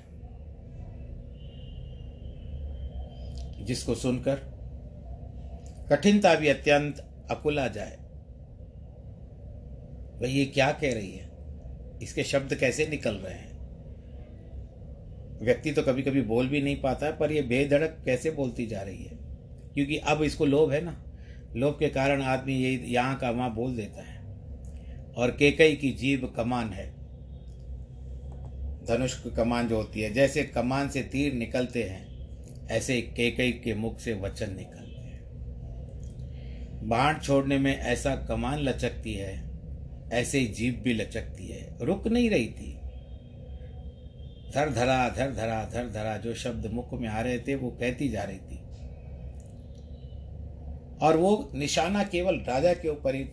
जिसको 3.66 3.96
सुनकर 3.96 4.36
कठिनता 5.92 6.36
भी 6.36 6.48
अत्यंत 6.48 7.26
अकुला 7.32 7.68
जाए। 7.68 7.98
भाई 10.22 10.30
ये 10.30 10.46
क्या 10.46 10.72
कह 10.72 10.94
रही 10.94 11.12
है? 11.12 11.30
इसके 12.04 12.24
शब्द 12.24 12.56
कैसे 12.56 12.88
निकल 12.88 13.14
रहे 13.14 13.34
हैं? 13.34 13.55
व्यक्ति 15.42 15.72
तो 15.72 15.82
कभी 15.82 16.02
कभी 16.02 16.22
बोल 16.22 16.48
भी 16.48 16.62
नहीं 16.62 16.82
पाता, 16.82 17.12
पर 17.12 17.32
ये 17.32 17.42
बेधड़क 17.42 18.02
कैसे 18.06 18.32
बोलती 18.32 18.66
जा 18.66 18.82
रही 18.82 19.04
है? 19.04 19.12
क्योंकि 19.74 19.98
अब 19.98 20.24
इसको 20.24 20.46
लोभ 20.46 20.72
है 20.72 20.86
ना। 20.86 21.06
लोभ 21.56 21.76
के 21.80 21.90
कारण 21.90 22.22
आदमी 22.22 22.54
यही 22.54 22.94
यहाँ 22.94 23.18
का 23.18 23.30
वहाँ 23.30 23.56
बोल 23.56 23.76
देता 23.76 24.04
है। 24.04 24.16
और 25.18 25.32
केकई 25.32 25.76
की 25.76 25.92
जीव 25.92 26.34
कमान 26.38 26.70
है। 26.70 26.96
धनुष 28.86 29.28
कमान 29.36 29.68
जो 29.68 29.76
होती 29.76 30.02
है, 30.02 30.14
जैसे 30.14 30.44
कमान 30.44 30.90
से 30.90 31.02
तीर 31.02 31.34
निकलते 31.34 31.84
हैं, 31.84 32.16
ऐसे 32.68 33.02
केकई 33.02 33.52
के 33.52 33.74
मुख 33.74 34.00
से 34.00 34.14
वचन 34.14 34.56
निकलते 34.56 35.02
हैं। 35.02 35.26
बाण 36.90 37.20
छोड़ने 37.20 37.58
में 37.58 37.80
ऐसा 37.80 38.16
कमान 38.16 38.60
लचकती 38.60 39.14
है, 39.14 39.50
ऐसे 40.12 40.40
ही 40.40 40.48
जीभ 40.48 40.82
भी 40.84 40.94
लचकती 40.94 41.48
है। 41.48 41.78
रुक 41.82 42.08
नहीं 42.08 42.30
रही 42.30 42.46
थी। 42.46 42.80
धर 44.56 44.70
धरा 44.72 44.98
धर 45.10 45.32
धरा 45.34 45.64
धर 45.74 45.90
धरा, 45.90 46.18
जो 46.18 46.34
शब्द 46.36 46.66
मुख 46.74 46.94
में 46.94 47.08
आ 47.08 47.22
रहे 47.22 47.40
थे, 47.40 47.56
वो 47.56 47.70
कहती 47.72 48.10
जा 48.10 48.24
रही 48.24 48.38
थी। 48.40 48.60
और 51.02 51.18
वो 51.18 51.52
निशाना 51.56 52.04
केवल 52.06 52.36
राजा 52.48 52.74
के 52.74 52.90
ऊपर 52.90 53.16
ही 53.16 53.24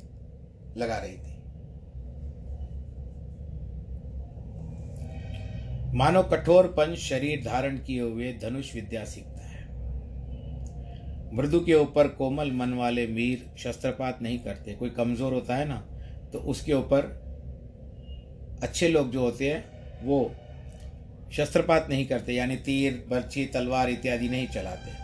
लगा 0.77 0.97
रही 0.99 1.13
थी। 1.13 1.31
मानो 5.95 6.23
कठोर 6.23 6.67
पंच 6.69 6.99
शरीर 6.99 7.45
धारण 7.45 7.77
किए 7.79 8.01
हुए 8.01 8.33
धनुष 8.43 8.75
विद्या 8.75 9.05
सीखता 9.05 9.47
है। 9.47 9.65
मृदु 11.37 11.61
के 11.61 11.75
ऊपर 11.75 12.09
कोमल 12.11 12.53
मन 12.53 12.73
वाले 12.75 13.07
मीर 13.07 13.51
शस्त्रपात 13.59 14.23
नहीं 14.23 14.39
करते। 14.39 14.75
कोई 14.75 14.91
कमज़ोर 14.91 15.33
होता 15.33 15.57
है 15.57 15.69
ना 15.69 15.77
तो 16.33 16.39
उसके 16.51 16.73
ऊपर 16.75 17.11
अच्छे 18.63 18.89
लोग 18.89 19.11
जो 19.11 19.21
होते 19.21 19.51
हैं, 19.51 19.65
वो 20.03 20.35
शस्त्रपात 21.37 21.87
नहीं 21.89 22.07
करते, 22.07 22.33
यानी 22.33 22.57
तीर, 22.57 23.05
बर्छी, 23.09 23.47
तलवार 23.47 23.89
इत्यादि 23.89 24.29
नहीं 24.29 24.47
चलाते। 24.47 25.03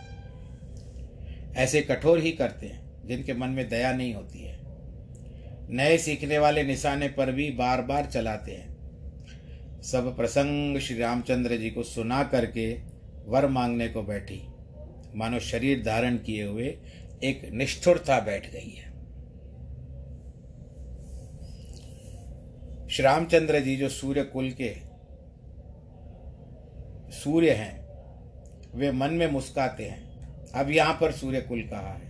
ऐसे 1.55 1.81
कठोर 1.81 2.19
ही 2.19 2.31
करते 2.31 2.67
हैं, 2.67 3.07
जिनके 3.07 3.33
मन 3.33 3.49
में 3.49 3.69
दया 3.69 3.93
नहीं 3.93 4.13
होती 4.13 4.39
है। 4.39 4.59
नए 5.69 5.97
सीखने 5.97 6.37
वाले 6.37 6.63
निशाने 6.63 7.07
पर 7.07 7.31
भी 7.31 7.51
बार 7.51 7.81
बार 7.81 8.05
चलाते 8.05 8.51
हैं। 8.51 8.69
सब 9.81 10.17
प्रसंग 10.17 10.79
श्री 10.79 10.97
रामचंद्र 10.99 11.57
जी 11.57 11.69
को 11.69 11.83
सुना 11.83 12.23
करके 12.23 12.81
वर 13.25 13.47
मांगने 13.47 13.87
को 13.87 14.03
बैठी। 14.03 14.41
मानो 15.15 15.39
शरीर 15.39 15.83
धारण 15.83 16.17
किए 16.17 16.43
हुए 16.43 16.65
एक 17.23 17.49
निष्ठुरता 17.53 18.19
बैठ 18.19 18.51
गई 18.51 18.69
है। 18.69 18.89
श्री 22.87 23.03
रामचंद्र 23.03 23.59
जी 23.59 23.75
जो 23.75 23.89
सूर्य 23.89 24.23
कुल 24.23 24.51
के 24.51 24.88
सूर्य 27.11 27.51
हैं, 27.51 27.87
वे 28.75 28.91
मन 28.91 29.13
में 29.13 29.31
मुस्काते 29.31 29.83
हैं। 29.83 30.09
अब 30.51 30.69
यहाँ 30.69 30.97
पर 31.01 31.11
सूर्य 31.11 31.41
कुल 31.41 31.61
कहा 31.61 31.93
है? 31.93 32.09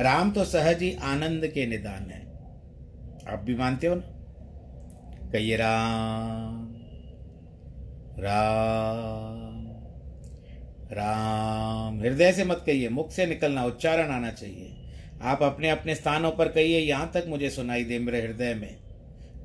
राम 0.00 0.30
तो 0.30 0.44
सहज 0.44 0.82
ही 0.82 0.96
आनंद 1.02 1.46
के 1.46 1.66
निदान 1.66 2.10
है। 2.10 2.26
आप 3.28 3.38
भी 3.38 3.54
मानते 3.54 3.86
हो 3.86 3.94
ना? 3.94 4.02
कहिए 5.32 5.56
राम 5.56 6.74
राम 8.18 9.64
राम। 10.92 12.00
हृदय 12.00 12.32
से 12.32 12.44
मत 12.44 12.62
कहिए, 12.66 12.88
मुख 12.88 13.10
से 13.10 13.26
निकलना, 13.26 13.64
उच्चारण 13.64 14.10
आना 14.10 14.30
चाहिए। 14.30 14.74
आप 15.22 15.42
अपने 15.42 15.70
अपने 15.70 15.94
स्थानों 15.94 16.30
पर 16.30 16.48
कहिए, 16.48 16.78
यहाँ 16.78 17.10
तक 17.14 17.24
मुझे 17.28 17.50
सुनाई 17.50 17.84
दे 17.84 17.98
मेरे 17.98 18.22
हृदय 18.22 18.54
में 18.54 18.76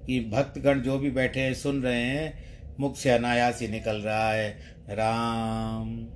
कि 0.05 0.19
भक्तगण 0.19 0.79
जो 0.79 0.97
भी 0.99 1.11
बैठे 1.11 1.39
हैं, 1.39 1.53
सुन 1.53 1.81
रहे 1.81 2.01
हैं 2.01 2.52
मुख 2.79 2.97
से 2.97 3.09
अनायास 3.09 3.61
ही 3.61 3.67
निकल 3.67 3.95
रहा 3.95 4.31
है। 4.31 4.57
राम 4.89 6.07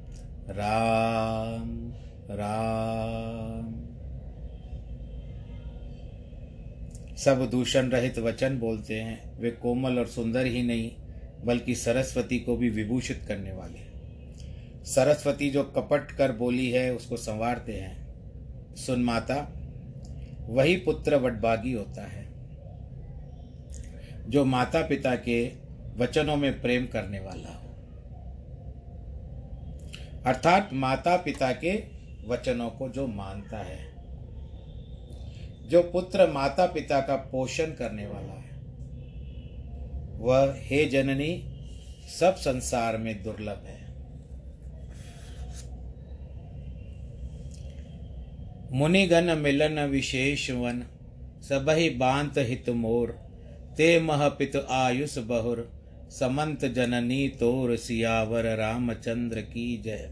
राम 0.49 1.93
राम। 2.31 3.83
सब 7.15 7.49
दूषण 7.49 7.89
रहित 7.89 8.19
वचन 8.19 8.57
बोलते 8.57 8.99
हैं। 8.99 9.39
वे 9.39 9.51
कोमल 9.51 9.99
और 9.99 10.07
सुंदर 10.07 10.45
ही 10.45 10.63
नहीं, 10.63 10.91
बल्कि 11.45 11.75
सरस्वती 11.75 12.39
को 12.39 12.57
भी 12.57 12.69
विभूषित 12.69 13.21
करने 13.27 13.51
वाले 13.51 13.87
सरस्वती 14.85 15.49
जो 15.49 15.63
कपट 15.63 16.11
कर 16.11 16.31
बोली 16.31 16.71
है, 16.71 16.95
उसको 16.95 17.17
संवारते 17.17 17.73
हैं। 17.73 18.07
सुन 18.75 19.03
माता, 19.03 19.53
वही 20.49 20.75
पुत्र 20.75 21.15
वटभागी 21.15 21.73
होता 21.73 22.07
है। 22.07 22.27
जो 24.29 24.45
माता 24.45 24.81
पिता 24.81 25.15
के 25.15 25.66
वचनों 25.97 26.35
में 26.35 26.61
प्रेम 26.61 26.87
करने 26.87 27.19
वाला 27.19 27.49
हो। 27.49 27.67
अर्थात 30.25 30.69
माता 30.73 31.17
पिता 31.17 31.51
के 31.51 31.83
वचनों 32.27 32.69
को 32.69 32.89
जो 32.89 33.07
मानता 33.07 33.57
है, 33.57 33.97
जो 35.69 35.81
पुत्र 35.81 36.31
माता 36.31 36.65
पिता 36.65 37.01
का 37.01 37.15
पोषण 37.15 37.65
करने 37.65 38.07
वाला 38.07 38.33
है, 38.33 38.57
वह, 40.19 40.53
हे 40.57 40.85
जननी, 40.85 41.53
सब 42.19 42.35
संसार 42.35 42.97
में 42.97 43.23
दुर्लभ 43.23 43.63
है। 43.65 43.87
मुनिगण 48.71 49.35
मिलन 49.35 49.79
विशेष 49.79 50.51
वन, 50.51 50.83
सबहि 51.49 51.89
बांत 51.89 52.33
हित 52.37 52.69
मोर, 52.69 53.11
ते 53.77 53.99
मह 53.99 54.29
पित 54.29 54.55
आयुष 54.55 55.17
बहुर। 55.17 55.76
समंत 56.11 56.65
जननी 56.65 57.27
तोर 57.29 57.75
सियावर 57.77 58.45
रामचंद्र 58.57 59.41
की 59.41 59.77
जय। 59.77 60.09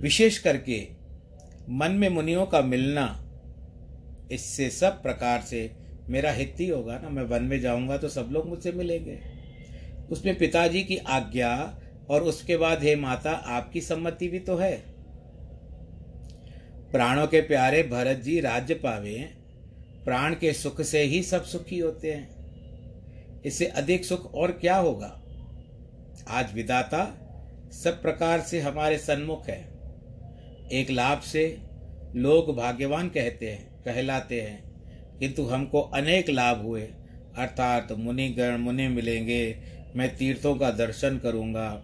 विशेष 0.00 0.38
करके 0.38 0.80
मन 1.70 1.92
में 1.92 2.08
मुनियों 2.08 2.46
का 2.46 2.60
मिलना, 2.62 3.06
इससे 4.32 4.70
सब 4.70 5.02
प्रकार 5.02 5.40
से 5.40 5.70
मेरा 6.08 6.30
हित 6.32 6.54
ही 6.60 6.68
होगा 6.68 6.98
ना। 6.98 7.08
मैं 7.08 7.22
वन 7.22 7.42
में 7.42 7.60
जाऊँगा 7.60 7.96
तो 7.96 8.08
सब 8.08 8.28
लोग 8.32 8.48
मुझसे 8.48 8.72
मिलेंगे। 8.72 9.18
उसमें 10.10 10.36
पिताजी 10.38 10.82
की 10.82 10.96
आज्ञा 10.96 11.52
और 12.10 12.22
उसके 12.22 12.56
बाद 12.56 12.82
हे 12.82 12.96
माता, 12.96 13.30
आपकी 13.30 13.80
सम्मति 13.80 14.28
भी 14.28 14.38
तो 14.38 14.56
है। 14.56 14.76
प्राणों 16.92 17.26
के 17.26 17.40
प्यारे 17.40 17.82
भरत 17.82 18.16
जी, 18.16 18.40
राज्य 18.40 18.74
पावे 18.74 19.18
प्राण 20.04 20.34
के 20.34 20.52
सुख 20.52 20.80
से 20.82 21.02
ही 21.02 21.22
सब 21.22 21.44
सुखी 21.44 21.78
होते 21.78 22.12
हैं। 22.12 22.41
इससे 23.44 23.66
अधिक 23.66 24.04
सुख 24.04 24.34
और 24.34 24.52
क्या 24.52 24.76
होगा? 24.76 25.18
आज 26.28 26.54
विदाता 26.54 27.18
सब 27.72 28.02
प्रकार 28.02 28.40
से 28.40 28.60
हमारे 28.60 28.98
सन्मुख 28.98 29.46
है। 29.48 29.60
एक 30.72 30.86
लाभ 30.90 31.20
से 31.20 31.58
लोग 32.14 32.56
भाग्यवान 32.56 33.08
कहते 33.08 33.50
हैं, 33.50 33.82
कहलाते 33.84 34.40
हैं। 34.40 34.72
किंतु 35.18 35.44
हमको 35.44 35.80
अनेक 35.80 36.30
लाभ 36.30 36.62
हुए। 36.62 36.82
अर्थात 37.36 37.92
मुनिगण 37.92 38.56
मुनि 38.56 38.88
मिलेंगे, 38.88 39.56
मैं 39.96 40.16
तीर्थों 40.16 40.54
का 40.54 40.70
दर्शन 40.70 41.18
करूँगा 41.18 41.82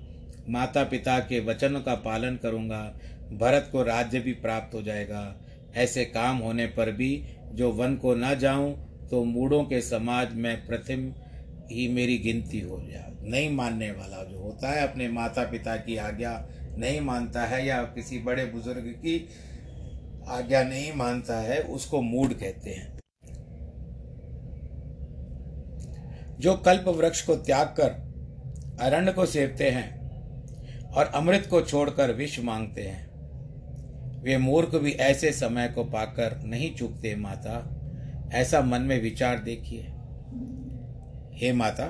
माता 0.48 0.84
पिता 0.84 1.18
के 1.18 1.40
वचनों 1.40 1.80
का 1.80 1.94
पालन 1.94 2.36
करूँगा, 2.36 2.98
भरत 3.32 3.68
को 3.72 3.82
राज्य 3.82 4.20
भी 4.20 4.32
प्राप्त 4.32 4.74
हो 4.74 4.82
जाएगा। 4.82 5.40
ऐसे 5.74 6.04
काम 6.04 6.36
होने 6.36 6.66
पर 6.66 6.92
भी 6.92 7.24
जो 7.52 7.72
वन 7.72 7.96
को 7.96 8.14
न 8.14 8.34
जाऊँ 8.34 8.88
तो 9.10 9.24
मूढ़ों 9.24 9.64
के 9.64 9.80
समाज 9.80 10.34
में 10.34 10.66
प्रथम 10.66 11.12
ही 11.70 11.88
मेरी 11.88 12.18
गिनती 12.18 12.60
हो 12.60 12.80
जाए। 12.92 13.12
नहीं 13.22 13.50
मानने 13.50 13.90
वाला 13.90 14.24
जो 14.24 14.38
होता 14.38 14.70
है, 14.70 14.88
अपने 14.88 15.08
माता 15.08 15.50
पिता 15.50 15.76
की 15.76 15.96
आज्ञा 15.96 16.48
नहीं 16.78 17.00
मानता 17.00 17.44
है 17.44 17.66
या 17.66 17.82
किसी 17.82 18.18
बड़े 18.18 18.44
बुज़ुर्ग 18.44 18.94
की 18.98 19.28
आज्ञा 20.28 20.62
नहीं 20.62 20.92
मानता 20.92 21.40
है, 21.40 21.60
उसको 21.60 22.02
मूड 22.02 22.34
कहते 22.34 22.70
हैं। 22.70 22.98
जो 26.40 26.54
कल्प 26.54 26.88
वृक्ष 26.88 27.22
को 27.22 27.36
त्याग 27.36 27.66
कर, 27.66 28.08
अरण्य 28.80 29.12
को 29.12 29.26
सेवते 29.26 29.70
हैं 29.70 29.98
और 30.90 31.06
अमृत 31.06 31.46
को 31.50 31.60
छोड़कर 31.60 32.12
विष 32.12 32.40
मांगते 32.40 32.82
हैं, 32.82 33.08
वे 34.22 34.38
मूर्ख 34.38 34.74
भी 34.74 34.92
ऐसे 34.92 35.32
समय 35.32 35.68
को 35.68 35.84
पाकर 35.84 36.42
नहीं 36.44 36.74
चूकते 36.74 37.16
माता। 37.16 37.74
ऐसा 38.32 38.60
मन 38.60 38.80
में 38.80 39.02
विचार 39.02 39.38
देखिए। 39.38 39.86
हे 41.38 41.52
माता, 41.52 41.84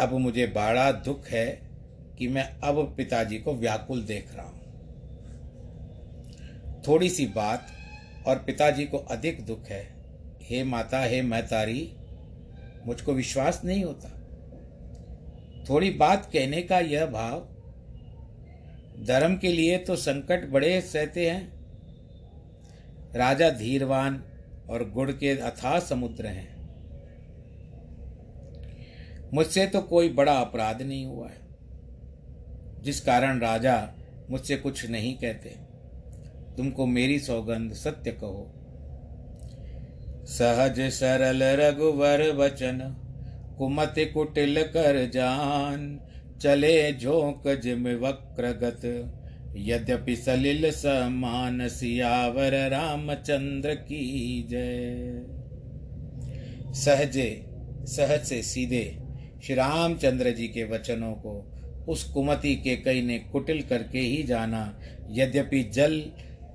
अब 0.00 0.12
मुझे 0.12 0.46
बड़ा 0.46 0.92
दुख 0.92 1.26
है 1.26 1.46
कि 2.18 2.28
मैं 2.28 2.60
अब 2.60 2.94
पिताजी 2.96 3.38
को 3.38 3.54
व्याकुल 3.54 4.02
देख 4.02 4.34
रहा 4.34 4.46
हूँ। 4.46 4.58
थोड़ी 6.88 7.10
सी 7.10 7.26
बात 7.26 7.66
और 8.26 8.38
पिताजी 8.38 8.84
को 8.84 8.98
अधिक 8.98 9.46
दुख 9.46 9.66
है। 9.66 9.88
हे 10.42 10.64
माता, 10.64 11.02
हे 11.02 11.22
महतारी, 11.22 11.96
मुझको 12.86 13.12
विश्वास 13.12 13.62
नहीं 13.64 13.84
होता। 13.84 14.08
थोड़ी 15.70 15.90
बात 15.90 16.30
कहने 16.32 16.62
का 16.62 16.78
यह 16.78 17.06
भाव, 17.06 17.40
धर्म 19.06 19.36
के 19.36 19.52
लिए 19.52 19.78
तो 19.78 19.96
संकट 19.96 20.48
बड़े 20.48 20.80
सहते 20.80 21.30
हैं। 21.30 21.52
राजा 23.14 23.50
धीरवान 23.50 24.24
और 24.70 24.90
गुड़ 24.90 25.10
के 25.10 25.30
अथाह 25.30 25.78
समुद्र 25.78 26.26
हैं। 26.26 26.57
मुझसे 29.34 29.66
तो 29.66 29.80
कोई 29.80 30.08
बड़ा 30.08 30.32
अपराध 30.32 30.82
नहीं 30.82 31.06
हुआ 31.06 31.28
है। 31.28 31.48
जिस 32.82 33.00
कारण 33.00 33.38
राजा 33.38 33.92
मुझसे 34.30 34.56
कुछ 34.56 34.90
नहीं 34.90 35.14
कहते। 35.14 35.48
तुमको 36.56 36.86
मेरी 36.86 37.18
सौगंध 37.18 37.72
सत्य 37.72 38.12
कहो। 38.12 38.54
सहज 40.26 40.80
सरल 40.80 41.42
रघुवर 41.42 42.32
वचन, 42.32 42.96
कुमति 43.58 44.04
कुटिल 44.06 44.62
कर 44.62 45.10
जान, 45.10 46.00
चले 46.40 46.92
झोंक 46.92 47.60
जिम 47.60 47.88
वक्रगत। 47.88 49.14
यद्यपि 49.56 50.16
सलिल 50.16 50.70
समान 50.70 51.68
सियावर 51.68 52.70
रामचंद्र 52.70 53.74
की 53.74 54.42
जय। 54.50 55.26
सहजे, 56.74 57.46
सहज 57.84 58.24
से 58.24 58.42
सीधे 58.42 59.07
श्री 59.44 59.54
रामचंद्र 59.54 60.30
जी 60.30 60.48
के 60.48 60.64
वचनों 60.64 61.12
को 61.12 61.32
उस 61.88 62.04
कुमति 62.04 62.54
के 62.56 62.76
कई 62.76 63.02
ने 63.02 63.18
कुटिल 63.18 63.62
करके 63.62 63.98
ही 63.98 64.22
जाना। 64.22 64.78
यद्यपि 65.10 65.62
जल 65.62 66.02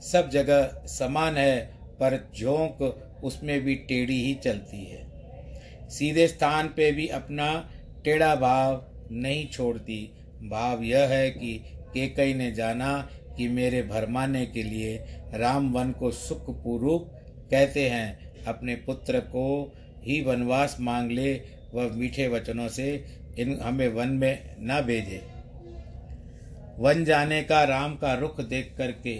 सब 0.02 0.30
जगह 0.30 0.86
समान 0.86 1.38
है, 1.38 1.60
पर 1.76 2.32
झोंक 2.39 2.82
उसमें 3.24 3.62
भी 3.62 3.76
टेढ़ी 3.76 4.22
ही 4.24 4.34
चलती 4.34 4.84
है। 4.86 5.89
सीधे 5.89 6.28
स्थान 6.28 6.67
पे 6.67 6.91
भी 6.91 7.08
अपना 7.08 7.69
टेढ़ा 8.04 8.36
भाव 8.36 8.86
नहीं 9.12 9.48
छोड़ती। 9.48 10.13
भाव 10.43 10.84
यह 10.84 11.08
है 11.08 11.30
कि 11.32 11.63
केकई 11.93 12.34
ने 12.34 12.52
जाना 12.52 13.10
कि 13.38 13.48
मेरे 13.48 13.82
भरमाने 13.82 14.46
के 14.46 14.63
लिए 14.63 14.98
राम 15.34 15.72
वन 15.74 15.91
को 15.91 16.12
सुखपूर्वक 16.12 17.10
कहते 17.52 17.89
हैं, 17.89 18.43
अपने 18.43 18.76
पुत्र 18.76 19.19
को 19.19 19.74
ही 20.04 20.22
वनवास 20.22 20.78
मांग 20.80 21.12
ले 21.12 21.34
वह 21.73 21.91
मीठे 21.93 22.27
वचनों 22.27 22.67
से 22.67 23.05
इन 23.39 23.59
हमें 23.62 23.88
वन 23.88 24.07
में 24.07 24.55
न 24.59 24.81
भेजे। 24.81 25.21
वन 26.79 27.05
जाने 27.05 27.43
का 27.43 27.63
राम 27.63 27.95
का 27.95 28.13
रुख 28.13 28.41
देख 28.41 28.75
करके 28.77 29.15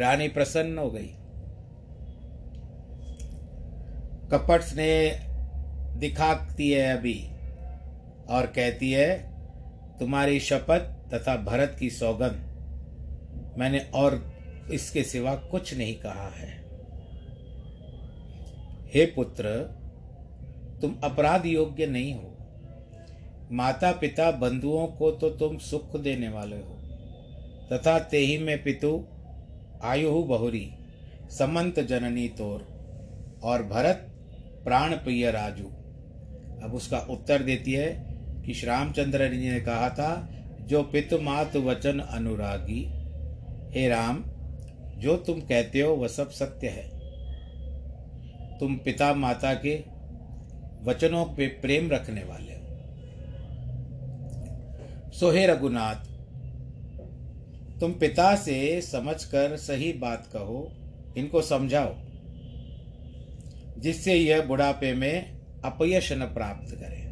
रानी 0.00 0.28
प्रसन्न 0.28 0.78
हो 0.78 0.90
गई। 0.90 1.14
कपट 4.30 4.60
ने 4.76 5.20
दिखाती 6.00 6.70
है 6.70 6.96
अभी 6.98 7.28
और 8.30 8.46
कहती 8.46 8.92
है, 8.92 9.34
तुम्हारी 9.98 10.40
शपथ 10.40 10.80
तथा 11.14 11.36
भरत 11.36 11.76
की 11.80 11.90
सौगंध। 11.90 13.56
मैंने 13.58 13.78
और 13.94 14.34
इसके 14.72 15.02
सिवा 15.02 15.34
कुछ 15.34 15.74
नहीं 15.74 15.94
कहा 15.94 16.28
है। 16.28 16.64
हे 18.94 19.06
पुत्र 19.06 19.44
तुम 20.84 20.96
अपराध 21.04 21.46
योग्य 21.46 21.86
नहीं 21.86 22.14
हो। 22.14 22.38
माता 23.52 23.92
पिता 23.92 24.30
बंधुओं 24.30 24.86
को 24.86 25.10
तो 25.10 25.30
तुम 25.30 25.58
सुख 25.58 25.96
देने 25.96 26.28
वाले 26.28 26.56
हो। 26.56 26.80
तथा 27.72 27.98
तेही 27.98 28.38
में 28.38 28.62
पितु, 28.62 29.04
आयु 29.82 30.22
बहुरी, 30.22 30.70
समंत 31.30 31.80
जननी 31.80 32.28
तोर, 32.28 32.68
और 33.44 33.62
भरत 33.62 34.10
प्राण 34.64 34.94
प्रिय 34.94 35.30
राजू। 35.30 35.64
अब 36.64 36.72
उसका 36.74 36.98
उत्तर 36.98 37.42
देती 37.42 37.72
है 37.72 38.14
कि 38.46 38.54
श्री 38.54 38.66
रामचंद्र 38.66 39.28
जी 39.28 39.50
ने 39.50 39.60
कहा 39.60 39.88
था, 39.90 40.28
जो 40.60 40.82
पितु 40.82 41.18
मातु 41.18 41.62
वचन 41.62 41.98
अनुरागी, 41.98 42.90
हे 43.78 43.88
राम, 43.88 44.24
जो 44.98 45.16
तुम 45.16 45.40
कहते 45.40 45.80
हो 45.80 45.94
वह 45.94 46.08
सब 46.08 46.30
सत्य 46.30 46.68
है। 46.68 46.94
तुम 48.58 48.76
पिता 48.76 49.14
माता 49.14 49.54
के 49.54 49.93
वचनों 50.84 51.24
पे 51.24 51.46
प्रेम 51.46 51.90
रखने 51.90 52.24
वाले 52.24 52.52
हो। 52.52 52.64
सो 55.10 55.30
रघुनाथ, 55.34 56.04
तुम 57.80 57.92
पिता 57.92 58.36
से 58.36 58.80
समझकर 58.80 59.56
सही 59.56 59.92
बात 59.92 60.26
कहो, 60.32 60.72
इनको 61.16 61.42
समझाओ, 61.42 61.94
जिससे 63.78 64.14
यह 64.14 64.42
बुढ़ापे 64.42 64.92
में 64.94 65.40
अपयश 65.64 66.12
न 66.12 66.20
प्राप्त 66.20 66.74
करे। 66.74 67.04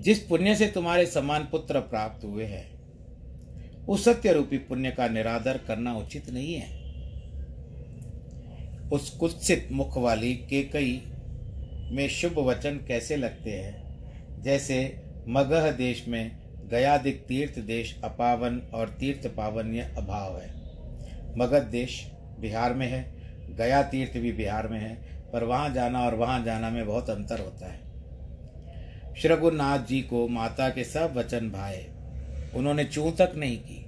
जिस 0.00 0.18
पुण्य 0.18 0.54
से 0.56 0.66
तुम्हारे 0.66 1.06
समान 1.06 1.48
पुत्र 1.50 1.80
प्राप्त 1.80 2.24
हुए 2.24 2.44
हैं, 2.44 2.76
उस 3.86 4.04
सत्य 4.04 4.32
रूपी 4.32 4.58
पुण्य 4.58 4.90
का 4.90 5.08
निरादर 5.08 5.58
करना 5.58 5.96
उचित 5.96 6.30
नहीं 6.30 6.54
है। 6.54 6.86
उस 8.90 9.10
कुत्सित 9.10 9.68
मुख 9.72 9.98
वाली 9.98 10.34
के 10.34 10.62
कई 10.62 11.02
में 11.90 12.08
शुभ 12.08 12.38
वचन 12.38 12.76
कैसे 12.88 13.16
लगते 13.16 13.50
हैं? 13.50 13.86
जैसे, 14.42 15.02
मगह 15.28 15.70
देश 15.72 16.08
में 16.08 16.36
गयादिक 16.70 17.26
तीर्थ 17.26 17.58
देश 17.58 18.00
अपावन 18.04 18.58
और 18.74 18.88
तीर्थ 18.88 19.26
पावन्य 19.26 19.94
अभाव 19.98 20.38
है। 20.38 20.50
मगध 21.38 21.62
देश 21.62 22.10
बिहार 22.40 22.74
में 22.74 22.88
है, 22.88 23.16
गया 23.56 23.82
तीर्थ 23.82 24.18
भी 24.18 24.32
बिहार 24.32 24.68
में 24.68 24.80
है, 24.80 25.22
पर 25.32 25.44
वहाँ 25.44 25.74
जाना 25.74 26.06
और 26.06 26.14
वहाँ 26.14 26.44
जाना 26.44 26.70
में 26.70 26.86
बहुत 26.86 27.10
अंतर 27.10 27.38
होता 27.38 27.72
है। 27.72 27.86
श्रघुनाथ 29.14 29.78
जी 29.78 30.02
को 30.02 30.28
माता 30.28 30.68
के 30.68 30.84
सब 30.84 31.14
वचन 31.16 31.50
भाए, 31.50 31.86
उन्होंने 32.54 32.84
चू 32.84 33.10
तक 33.10 33.32
नहीं 33.36 33.58
की। 33.58 33.86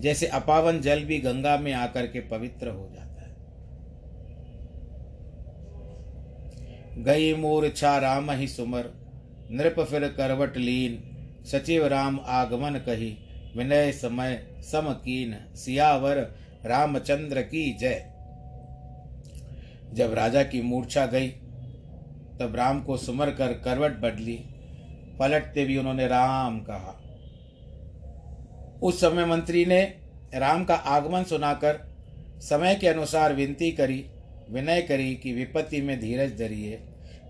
जैसे 0.00 0.26
अपावन 0.26 0.80
जल 0.80 1.04
भी 1.04 1.18
गंगा 1.18 1.56
में 1.56 1.72
आकर 1.72 2.06
के 2.06 2.20
पवित्र 2.20 2.68
हो 2.68 2.90
जाता 2.94 3.02
है 3.02 3.08
गई 6.98 7.34
मूर्छा 7.34 7.98
राम 7.98 8.30
ही 8.30 8.48
सुमर। 8.48 8.90
नृप 9.50 9.80
फिर 9.80 10.08
करवट 10.08 10.56
लीन। 10.56 11.04
सचिव 11.46 11.86
राम 11.86 12.20
आगमन 12.26 12.70
कही। 12.70 13.18
विनय 13.56 13.92
समय 13.92 14.46
समकीन। 14.60 15.56
सियावर 15.56 16.18
रामचंद्र 16.66 17.42
की 17.42 17.74
जय। 17.74 18.12
जब 19.92 20.12
राजा 20.12 20.42
की 20.42 20.62
मूर्छा 20.62 21.06
गई, 21.06 21.28
तब 22.40 22.52
राम 22.56 22.82
को 22.82 22.96
सुमर 22.96 23.30
कर 23.30 23.52
करवट 23.52 23.92
बदली। 23.98 24.44
पलटते 25.18 25.64
भी 25.64 25.78
उन्होंने 25.78 26.06
राम 26.06 26.60
कहा। 26.60 27.02
उस 28.82 29.00
समय 29.00 29.24
मंत्री 29.24 29.66
ने 29.66 29.82
राम 30.34 30.64
का 30.64 30.74
आगमन 30.74 31.22
सुनाकर 31.22 31.96
समय 32.38 32.74
के 32.74 32.88
अनुसार 32.88 33.32
विनती 33.32 33.72
करी। 33.72 34.10
विनय 34.50 34.82
करी 34.82 35.14
कि 35.14 35.32
विपत्ति 35.32 35.80
में 35.80 36.00
धीरज 36.00 36.38
धरिए। 36.38 36.82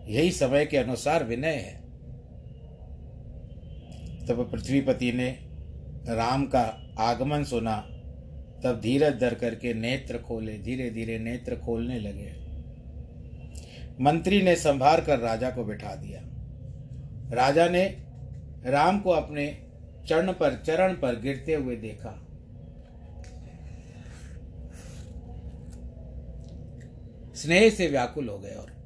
यही 0.07 0.31
समय 0.31 0.67
के 0.67 0.77
अनुसार 0.77 1.25
विनय 1.25 1.55
है। 1.55 1.81
तब 4.27 4.49
पृथ्वीपति 4.53 5.13
ने 5.13 5.39
राम 6.15 6.47
का 6.47 6.95
आगमन 6.99 7.45
सुना। 7.45 7.77
तब 8.65 8.81
धीरज 8.83 9.21
धर 9.21 9.35
करके 9.35 9.75
नेत्र 9.75 10.19
खोले। 10.19 10.59
धीरे 10.59 10.91
धीरे 10.91 11.19
नेत्र 11.19 11.57
खोलने 11.57 12.01
लगे। 12.01 12.49
मंत्री 14.01 14.43
ने 14.43 14.57
संभार 14.57 15.01
कर 15.01 15.19
राजा 15.19 15.51
को 15.51 15.65
बिठा 15.65 15.95
दिया। 15.95 16.21
राजा 17.37 17.69
ने 17.69 17.85
राम 18.67 19.01
को 19.01 19.11
अपने 19.11 19.63
चरण 20.09 20.33
पर 20.33 20.63
चरण 20.67 20.95
पर 20.95 21.21
गिरते 21.21 21.55
हुए 21.55 21.77
देखा। 21.77 22.28
स्नेह 27.43 27.71
से 27.71 27.87
व्याकुल 27.87 28.29
हो 28.29 28.39
गए 28.39 28.55
और 28.55 28.79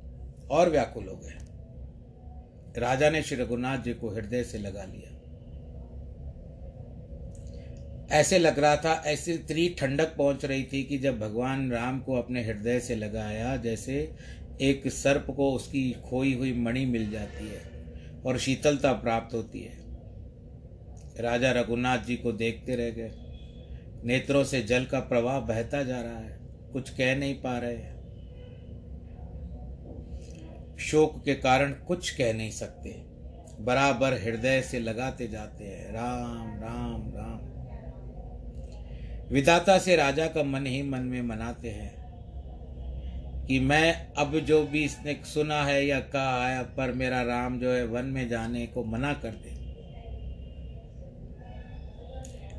और 0.50 0.70
व्याकुल 0.70 1.08
हो 1.08 1.16
गए। 1.16 2.80
राजा 2.80 3.10
ने 3.10 3.22
श्री 3.22 3.36
रघुनाथ 3.36 3.78
जी 3.78 3.92
को 3.92 4.08
हृदय 4.08 4.44
से 4.44 4.58
लगा 4.58 4.84
लिया। 4.84 5.18
ऐसे 8.12 8.38
लग 8.38 8.58
रहा 8.58 8.76
था, 8.76 9.02
ऐसी 9.06 9.32
इतनी 9.32 9.68
ठंडक 9.68 10.16
पहुँच 10.16 10.44
रही 10.44 10.64
थी 10.72 10.84
कि 10.84 10.98
जब 10.98 11.18
भगवान 11.18 11.70
राम 11.72 12.00
को 12.00 12.14
अपने 12.14 12.44
हृदय 12.44 12.80
से 12.80 12.94
लगाया 12.94 13.56
जैसे 13.56 14.12
एक 14.60 14.88
सर्प 14.88 15.26
को 15.36 15.52
उसकी 15.52 15.92
खोई 15.92 16.34
हुई 16.34 16.52
मणि 16.52 16.84
मिल 16.86 17.10
जाती 17.10 17.48
है 17.48 17.62
और 18.26 18.38
शीतलता 18.38 18.92
प्राप्त 18.92 19.34
होती 19.34 19.60
है। 19.60 19.72
राजा 21.20 21.52
रघुनाथ 21.52 21.98
जी 21.98 22.16
को 22.16 22.32
देखते 22.32 22.76
रह 22.76 22.90
गए। 22.90 23.10
नेत्रों 24.04 24.44
से 24.44 24.62
जल 24.62 24.84
का 24.84 25.00
प्रवाह 25.00 25.40
बहता 25.40 25.82
जा 25.82 26.00
रहा 26.00 26.18
है। 26.18 26.38
कुछ 26.72 26.90
कह 26.90 27.16
नहीं 27.16 27.34
पा 27.34 27.58
रहे 27.58 27.76
हैं। 27.76 28.01
शोक 30.82 31.22
के 31.24 31.34
कारण 31.34 31.72
कुछ 31.72 32.10
कह 32.10 32.32
नहीं 32.34 32.50
सकते। 32.50 32.90
बराबर 33.60 34.12
हृदय 34.12 34.60
से 34.60 34.78
लगाते 34.80 35.28
जाते 35.28 35.64
हैं। 35.64 35.92
राम 35.92 36.60
राम 36.60 37.02
राम। 37.16 37.50
विदाता 39.34 39.78
से 39.78 39.96
राजा 39.96 40.26
का 40.26 40.42
मन 40.42 40.66
ही 40.66 40.82
मन 40.82 41.00
में 41.00 41.22
मनाते 41.22 41.68
हैं 41.68 42.02
कि 43.46 43.60
मैं 43.60 44.12
अब 44.18 44.38
जो 44.38 44.66
भी 44.66 44.84
इसने 44.84 45.20
सुना 45.24 45.64
है 45.64 45.86
या 45.86 46.00
कहा 46.00 46.48
है 46.48 46.62
पर 46.62 46.92
मेरा 46.92 47.22
राम 47.22 47.58
जो 47.60 47.72
है 47.72 47.84
वन 47.84 48.04
में 48.04 48.28
जाने 48.28 48.66
को 48.66 48.84
मना 48.84 49.12
कर 49.14 49.30
दे। 49.30 49.62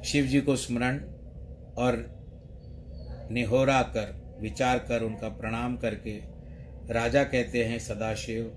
शिव 0.03 0.25
जी 0.25 0.41
को 0.41 0.55
स्मरण 0.55 0.97
और 1.77 2.05
निहोरा 3.31 3.81
कर, 3.81 4.37
विचार 4.41 4.79
कर 4.79 5.01
उनका 5.01 5.29
प्रणाम 5.29 5.77
करके 5.77 6.32
राजा 6.89 7.23
कहते 7.23 7.63
हैं, 7.63 7.79
सदाशिव, 7.79 8.53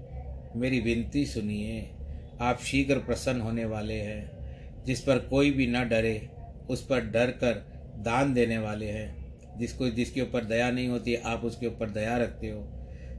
मेरी 0.56 0.80
विनती 0.80 1.26
सुनिए, 1.26 1.90
आप 2.40 2.58
शीघ्र 2.60 2.98
प्रसन्न 2.98 3.40
होने 3.40 3.64
वाले 3.64 3.94
हैं। 3.94 4.36
जिस 4.84 5.00
पर 5.00 5.18
कोई 5.18 5.50
भी 5.50 5.66
न 5.66 5.88
डरे, 5.88 6.28
उस 6.70 6.86
पर 6.86 7.00
डर 7.00 7.30
कर 7.30 7.54
दान 7.98 8.34
देने 8.34 8.58
वाले 8.58 8.86
हैं। 8.86 9.26
जिसको, 9.58 9.88
जिसके 9.88 10.20
ऊपर 10.20 10.44
दया 10.44 10.70
नहीं 10.70 10.88
होती, 10.88 11.14
आप 11.14 11.44
उसके 11.44 11.66
ऊपर 11.66 11.90
दया 11.90 12.16
रखते 12.16 12.48
हो। 12.48 12.72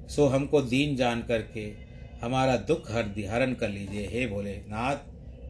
सो 0.09 0.25
हमको 0.25 0.61
दीन 0.61 0.95
जान 0.95 1.23
करके 1.23 1.73
हमारा 2.21 2.57
दुख 2.57 2.91
हर 2.91 3.03
हरण 3.29 3.53
कर 3.53 3.69
लीजिए। 3.69 4.07
हे 4.07 4.27
भोले 4.27 4.57
नाथ 4.57 4.95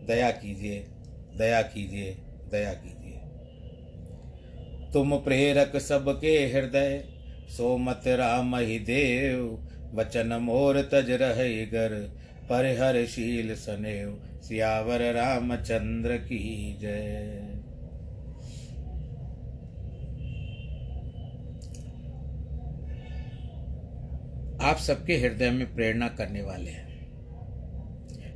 दया 0.07 0.31
कीजिए 0.31 0.87
दया 1.37 1.61
कीजिए 1.61 2.17
दया 2.51 2.73
कीजिए। 2.73 3.17
तुम 4.93 5.17
प्रेरक 5.17 5.77
सबके 5.77 6.47
हृदय 6.47 7.16
सो 7.47 7.77
मत 7.77 8.03
राम 8.07 8.55
ही 8.55 8.79
देव, 8.79 9.43
वचन 9.93 10.33
मोर 10.33 10.81
तज 10.81 11.11
रह 11.11 11.43
गर, 11.65 11.93
परिहरशील 12.49 13.55
सनेव, 13.55 14.17
सियावर 14.43 15.01
रामचंद्र 15.13 16.17
की 16.17 16.77
जय। 16.81 17.53
आप 24.61 24.77
सबके 24.77 25.17
हृदय 25.17 25.49
में 25.49 25.73
प्रेरणा 25.75 26.07
करने 26.07 26.41
वाले 26.41 26.71
हैं। 26.71 26.85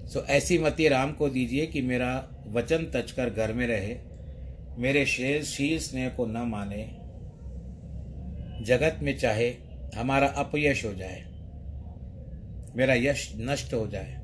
सो 0.08 0.20
ऐसी 0.30 0.58
मति 0.60 0.88
राम 0.88 1.12
को 1.12 1.30
दीजिए 1.30 1.66
कि 1.66 1.82
मेरा 1.82 2.12
वचन 2.48 2.86
तचकर 2.86 3.30
घर 3.30 3.54
में 3.54 3.66
रहे, 3.68 3.96
मेरे 4.78 5.06
शील 5.06 5.80
स्नेह 5.80 6.10
को 6.10 6.26
न 6.26 6.38
माने 6.48 7.01
जगत 8.62 9.00
में 9.02 9.18
चाहे 9.18 9.50
हमारा 9.96 10.28
अपयश 10.28 10.86
हो 10.86 10.94
जाए, 10.94 11.22
मेरा 12.76 12.94
यश 12.94 13.32
नष्ट 13.38 13.74
हो 13.74 13.88
जाए। 13.88 14.18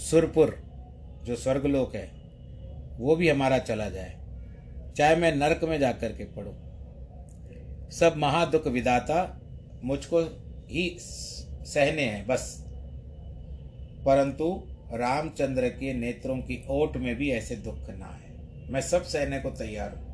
सुरपुर, 0.00 0.58
जो 1.24 1.36
स्वर्गलोक 1.36 1.94
है, 1.94 2.10
वो 2.98 3.16
भी 3.16 3.28
हमारा 3.28 3.58
चला 3.58 3.88
जाए। 3.90 4.14
चाहे 4.96 5.16
मैं 5.16 5.34
नरक 5.36 5.64
में 5.64 5.78
जाकर 5.78 6.12
के 6.12 6.24
पढ़ूं 6.24 6.54
सब 7.90 8.14
महादुख 8.16 8.66
विदाता 8.66 9.18
मुझको 9.84 10.20
ही 10.70 10.96
सहने 11.00 12.02
हैं, 12.02 12.26
बस। 12.26 12.64
परंतु 14.06 14.46
रामचंद्र 14.92 15.68
के 15.68 15.92
नेत्रों 15.92 16.36
की 16.38 16.64
ओट 16.70 16.96
में 16.96 17.14
भी 17.16 17.30
ऐसे 17.30 17.56
दुख 17.56 17.90
ना 17.90 18.06
है 18.06 18.70
मैं 18.70 18.80
सब 18.80 19.02
सहने 19.04 19.38
को 19.38 19.50
तैयार 19.50 19.90
हूँ। 19.90 20.05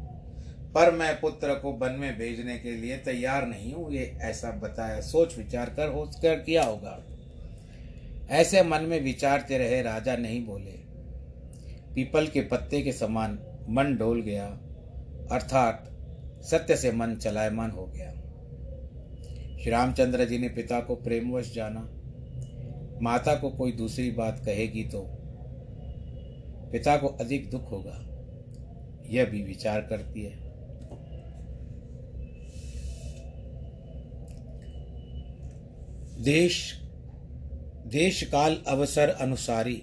पर 0.74 0.90
मैं 0.90 1.14
पुत्र 1.20 1.54
को 1.54 1.72
वन 1.78 1.92
में 1.92 2.16
भेजने 2.18 2.58
के 2.58 2.70
लिए 2.72 2.96
तैयार 2.96 3.46
नहीं 3.46 3.72
हूँ, 3.72 3.90
ये 3.92 4.04
ऐसा 4.22 4.50
बताया, 4.58 5.00
सोच 5.00 5.36
विचार 5.38 5.70
कर 5.70 5.88
हो 5.88 6.04
कर 6.22 6.36
किया 6.36 6.64
होगा। 6.64 6.98
ऐसे 8.30 8.62
मन 8.62 8.82
में 8.82 9.00
विचारते 9.00 9.58
रहे, 9.58 9.80
राजा 9.82 10.16
नहीं 10.16 10.44
बोले। 10.46 10.70
पीपल 11.94 12.26
के 12.26 12.40
पत्ते 12.40 12.80
के 12.82 12.92
समान 12.92 13.38
मन 13.68 13.96
डोल 13.96 14.20
गया, 14.20 14.46
अर्थात 15.32 15.88
सत्य 16.42 16.76
से 16.76 16.92
मन 16.92 17.14
चलायमान 17.16 17.70
हो 17.70 17.86
गया। 17.86 18.10
श्री 19.54 19.70
रामचंद्र 19.70 20.24
जी 20.24 20.38
ने 20.38 20.48
पिता 20.48 20.80
को 20.80 20.94
प्रेमवश 20.94 21.52
जाना। 21.54 21.80
माता 23.02 23.34
को 23.34 23.50
कोई 23.50 23.72
दूसरी 23.72 24.10
बात 24.10 24.42
कहेगी 24.44 24.84
तो 24.84 25.00
पिता 26.72 26.96
को 26.96 27.06
अधिक 27.20 27.50
दुख 27.50 27.70
होगा, 27.72 27.98
यह 29.10 29.24
भी 29.24 29.42
विचार 29.42 29.80
करती 29.80 30.22
है। 30.22 30.51
देश 36.22 36.78
देश 37.86 38.22
काल 38.22 38.56
अवसर 38.66 39.08
अनुसारी, 39.08 39.82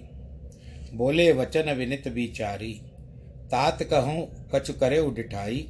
बोले 0.94 1.32
वचन 1.32 1.70
विनित 1.70 2.08
विचारी, 2.08 2.72
तात 3.46 3.82
कहूँ, 3.82 4.48
कछु 4.54 4.72
करे 4.72 4.98
उठाई 4.98 5.66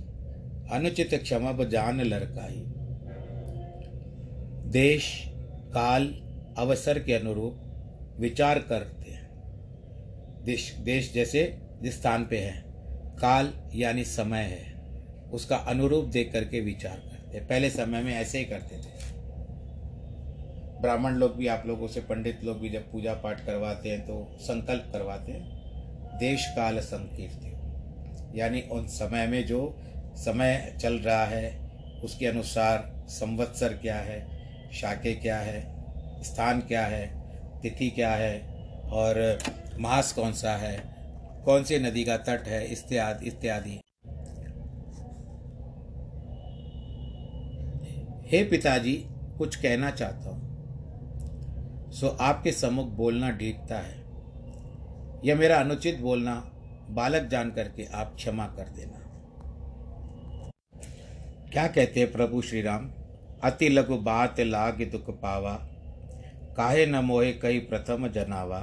अनुचित 0.72 1.14
क्षमब 1.14 1.68
जान 1.68 2.00
लड़काई 2.00 2.64
देश, 4.70 5.24
काल, 5.68 6.06
अवसर 6.58 6.98
के 6.98 7.14
अनुरूप 7.14 8.16
विचार 8.20 8.58
करते 8.58 9.10
हैं। 9.10 9.28
देश 10.44 10.72
देश 10.80 11.12
जैसे 11.12 11.58
जिस 11.82 12.00
स्थान 12.00 12.26
पे 12.26 12.38
है, 12.38 12.62
काल 13.20 13.52
यानी 13.74 14.04
समय 14.04 14.42
है, 14.42 14.72
उसका 15.32 15.56
अनुरूप 15.56 16.04
देख 16.04 16.32
करके 16.32 16.60
विचार 16.60 16.96
करते 16.96 17.38
हैं। 17.38 17.46
पहले 17.46 17.70
समय 17.70 18.02
में 18.02 18.14
ऐसे 18.14 18.38
ही 18.38 18.44
करते 18.44 18.76
थे। 18.76 19.19
ब्राह्मण 20.80 21.14
लोग 21.14 21.36
भी, 21.36 21.46
आप 21.46 21.62
लोगों 21.66 21.88
से 21.88 22.00
पंडित 22.00 22.44
लोग 22.44 22.60
भी 22.60 22.68
जब 22.70 22.90
पूजा 22.92 23.14
पाठ 23.14 23.44
करवाते 23.46 23.88
हैं 23.88 24.00
तो 24.00 24.36
संकल्प 24.40 24.90
करवाते 24.92 25.32
हैं। 25.32 26.18
देश 26.18 26.46
काल 26.56 26.78
संकीर्ति। 26.78 28.38
यानी 28.40 28.62
उन 28.72 28.86
समय 28.86 29.26
में 29.26 29.44
जो 29.46 29.60
समय 30.16 30.76
चल 30.80 30.98
रहा 30.98 31.24
है, 31.24 31.58
उसके 32.04 32.26
अनुसार 32.26 32.90
संवत्सर 33.08 33.72
क्या 33.72 33.96
है, 33.96 34.20
शाके 34.72 35.14
क्या 35.14 35.38
है, 35.38 35.60
स्थान 36.22 36.60
क्या 36.60 36.84
है, 36.86 37.06
तिथि 37.62 37.90
क्या 37.90 38.10
है, 38.10 38.38
और 38.90 39.38
मास 39.80 40.12
कौन 40.12 40.32
सा 40.32 40.56
है, 40.56 40.76
कौन 41.44 41.64
सी 41.64 41.78
नदी 41.78 42.04
का 42.04 42.16
तट 42.16 42.48
है, 42.48 42.64
इत्यादि 42.72 43.26
इत्यादि। 43.26 43.80
हे 48.28 48.44
पिताजी, 48.44 48.94
कुछ 49.38 49.56
कहना 49.56 49.90
चाहता 49.90 50.30
हूँ। 50.30 50.49
सो 51.90 52.08
आपके 52.20 52.52
सम्मुख 52.52 52.88
बोलना 52.88 53.30
ढीकता 53.30 53.78
है। 53.78 53.98
यह 55.24 55.36
मेरा 55.36 55.56
अनुचित 55.56 56.00
बोलना, 56.00 56.34
बालक 56.90 57.28
जान 57.28 57.50
करके 57.50 57.84
आप 57.84 58.14
क्षमा 58.16 58.46
कर 58.46 58.68
देना। 58.68 58.98
क्या 61.52 61.66
कहते 61.66 62.00
हैं 62.00 62.12
प्रभु 62.12 62.42
श्री 62.42 62.62
राम 62.62 62.90
अति 63.44 63.68
लघु 63.68 63.96
बात 63.96 64.40
लाग 64.40 64.82
दुख 64.92 65.10
पावा, 65.20 65.52
काहे 66.56 66.86
न 66.86 66.96
मोहे 66.96 67.32
कई 67.32 67.58
प्रथम 67.58 68.08
जनावा। 68.08 68.60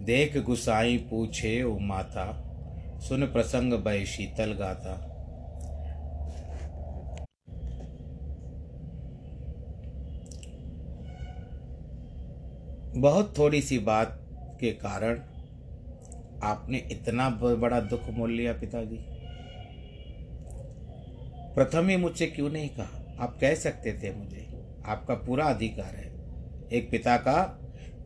देख 0.00 0.36
गुसाई 0.38 0.96
पूछे 1.10 1.62
ओ 1.62 1.78
माता, 1.78 2.24
सुन 2.98 3.26
प्रसंग 3.26 3.72
भय 3.72 4.04
शीतल 4.04 4.52
गाता। 4.52 4.94
बहुत 12.96 13.38
थोड़ी 13.38 13.60
सी 13.62 13.78
बात 13.78 14.18
के 14.60 14.70
कारण 14.72 15.18
आपने 16.42 16.78
इतना 16.92 17.28
बड़ा 17.30 17.80
दुख 17.80 18.08
मोल 18.10 18.32
लिया 18.32 18.52
पिताजी। 18.52 18.98
प्रथम 21.54 21.88
ही 21.88 21.96
मुझसे 21.96 22.26
क्यों 22.26 22.50
नहीं 22.50 22.68
कहा? 22.68 23.16
आप 23.20 23.36
कह 23.40 23.54
सकते 23.54 23.92
थे 23.92 24.14
मुझे। 24.14 24.46
आपका 24.86 25.14
पूरा 25.14 25.44
अधिकार 25.44 25.94
है। 25.94 26.06
एक 26.72 26.90
पिता 26.90 27.16
का, 27.16 27.58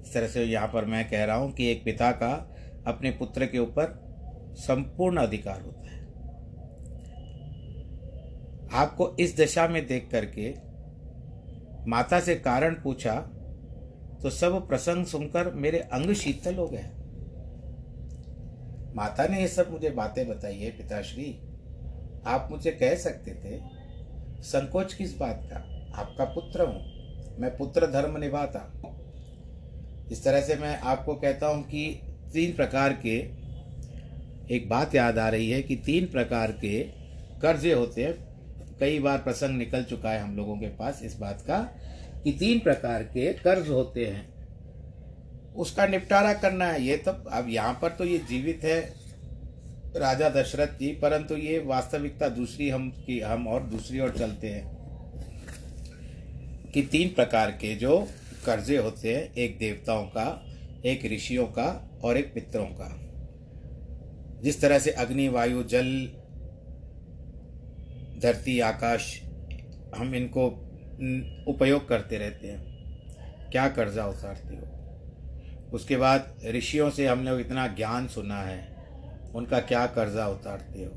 इस 0.02 0.14
तरह 0.14 0.28
से 0.28 0.44
यहाँ 0.44 0.68
पर 0.68 0.84
मैं 0.84 1.08
कह 1.10 1.24
रहा 1.24 1.36
हूँ 1.36 1.52
कि 1.52 1.70
एक 1.70 1.84
पिता 1.84 2.10
का 2.12 2.32
अपने 2.86 3.10
पुत्र 3.10 3.46
के 3.46 3.58
ऊपर 3.58 3.98
संपूर्ण 4.58 5.16
अधिकार 5.16 5.60
होता 5.60 5.90
है। 5.90 6.00
आपको 8.72 9.16
इस 9.20 9.36
दशा 9.36 9.68
में 9.68 9.86
देख 9.86 10.08
करके 10.12 10.54
माता 11.90 12.20
से 12.20 12.34
कारण 12.34 12.74
पूछा 12.74 13.14
तो 14.22 14.30
सब 14.30 14.66
प्रसंग 14.68 15.06
सुनकर 15.06 15.52
मेरे 15.54 15.78
अंग 15.78 16.12
शीतल 16.14 16.54
हो 16.54 16.66
गए। 16.68 16.84
माता 18.94 19.26
ने 19.26 19.40
ये 19.40 19.48
सब 19.48 19.70
मुझे 19.72 19.90
बातें 19.90 20.26
बताई 20.28 20.58
है, 20.58 20.70
पिताश्री। 20.70 21.34
आप 22.26 22.48
मुझे 22.50 22.70
कह 22.72 22.94
सकते 22.96 23.34
थे, 23.34 23.58
संकोच 24.42 24.94
किस 24.94 25.16
बात 25.18 25.42
का? 25.44 25.56
आपका 26.00 26.24
पुत्र 26.24 26.66
हूँ, 26.66 27.38
मैं 27.38 27.56
पुत्र 27.56 27.86
धर्म 27.86 28.18
निभाता। 28.18 28.60
इस 30.12 30.24
तरह 30.24 30.40
से 30.40 30.56
मैं 30.56 30.76
आपको 30.78 31.14
कहता 31.14 31.46
हूँ 31.46 31.62
कि 31.62 31.88
तीन 32.32 32.52
प्रकार 32.52 32.92
के, 33.06 33.16
एक 34.54 34.68
बात 34.68 34.94
याद 34.94 35.18
आ 35.18 35.28
रही 35.28 35.50
है 35.50 35.62
कि 35.62 35.76
तीन 35.76 36.06
प्रकार 36.06 36.52
के 36.54 36.82
कर्जे 37.40 37.72
होते 37.72 38.04
हैं। 38.04 38.14
कई 38.80 38.98
बार 38.98 39.18
प्रसंग 39.18 39.58
निकल 39.58 39.82
चुका 39.84 40.10
है 40.10 40.20
हम 40.20 40.36
लोगों 40.36 40.56
के 40.56 40.66
पास 40.76 41.00
इस 41.02 41.18
बात 41.18 41.40
का। 41.40 41.58
कि 42.24 42.32
तीन 42.32 42.58
प्रकार 42.58 43.02
के 43.02 43.32
कर्ज 43.32 43.68
होते 43.68 44.06
हैं। 44.06 44.28
उसका 45.54 45.86
निपटारा 45.86 46.32
करना 46.34 46.64
है। 46.64 46.82
ये 46.82 46.96
तो 46.96 47.10
अब 47.10 47.48
यहाँ 47.48 47.78
पर 47.82 47.88
तो 47.88 48.04
ये 48.04 48.18
जीवित 48.18 48.60
है 48.64 48.80
राजा 49.96 50.28
दशरथ 50.28 50.78
जी, 50.78 50.88
परंतु 50.88 51.36
ये 51.36 51.58
वास्तविकता 51.58 52.28
दूसरी 52.28 52.68
हम 52.70 52.90
की, 52.90 53.20
हम 53.20 53.46
और 53.48 53.62
दूसरी 53.62 54.00
ओर 54.00 54.10
चलते 54.10 54.48
हैं 54.48 54.78
कि 56.72 56.82
तीन 56.82 57.08
प्रकार 57.08 57.50
के 57.50 57.74
जो 57.74 58.08
कर्जे 58.46 58.76
होते 58.76 59.16
हैं, 59.16 59.34
एक 59.34 59.58
देवताओं 59.58 60.04
का, 60.06 60.46
एक 60.84 61.04
ऋषियों 61.12 61.46
का 61.46 62.00
और 62.04 62.16
एक 62.16 62.34
पितरों 62.34 62.66
का। 62.66 62.96
जिस 64.42 64.60
तरह 64.60 64.78
से 64.78 64.90
अग्नि, 64.90 65.28
वायु, 65.28 65.62
जल, 65.62 65.90
धरती, 68.22 68.60
आकाश, 68.60 69.22
हम 69.96 70.14
इनको 70.14 70.48
उपयोग 71.48 71.88
करते 71.88 72.18
रहते 72.18 72.48
हैं। 72.48 72.70
क्या 73.50 73.68
कर्जा 73.68 74.06
उतारते 74.06 74.56
हो? 74.56 74.76
उसके 75.72 75.96
बाद 75.96 76.34
ऋषियों 76.46 76.90
से 76.90 77.06
हम 77.06 77.24
लोग 77.24 77.40
इतना 77.40 77.66
ज्ञान 77.66 78.08
सुना 78.08 78.42
है, 78.42 78.76
उनका 79.34 79.60
क्या 79.60 79.86
कर्जा 79.86 80.28
उतारते 80.28 80.84
हो? 80.84 80.90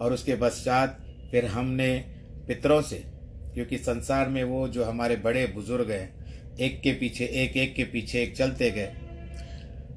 और 0.00 0.12
उसके 0.12 0.34
पश्चात 0.34 1.06
फिर 1.30 1.44
हमने 1.44 2.04
पितरों 2.48 2.82
से, 2.82 3.04
क्योंकि 3.54 3.78
संसार 3.78 4.28
में 4.28 4.44
वो 4.44 4.68
जो 4.68 4.84
हमारे 4.84 5.16
बड़े 5.16 5.46
बुज़ुर्ग 5.46 5.90
हैं, 5.90 6.22
एक 6.56 6.80
के 6.80 6.92
पीछे 6.92 7.24
एक 7.24 7.56
एक 7.56 7.74
के 7.74 7.84
पीछे 7.84 8.22
एक 8.22 8.36
चलते 8.36 8.70
गए, 8.70 8.88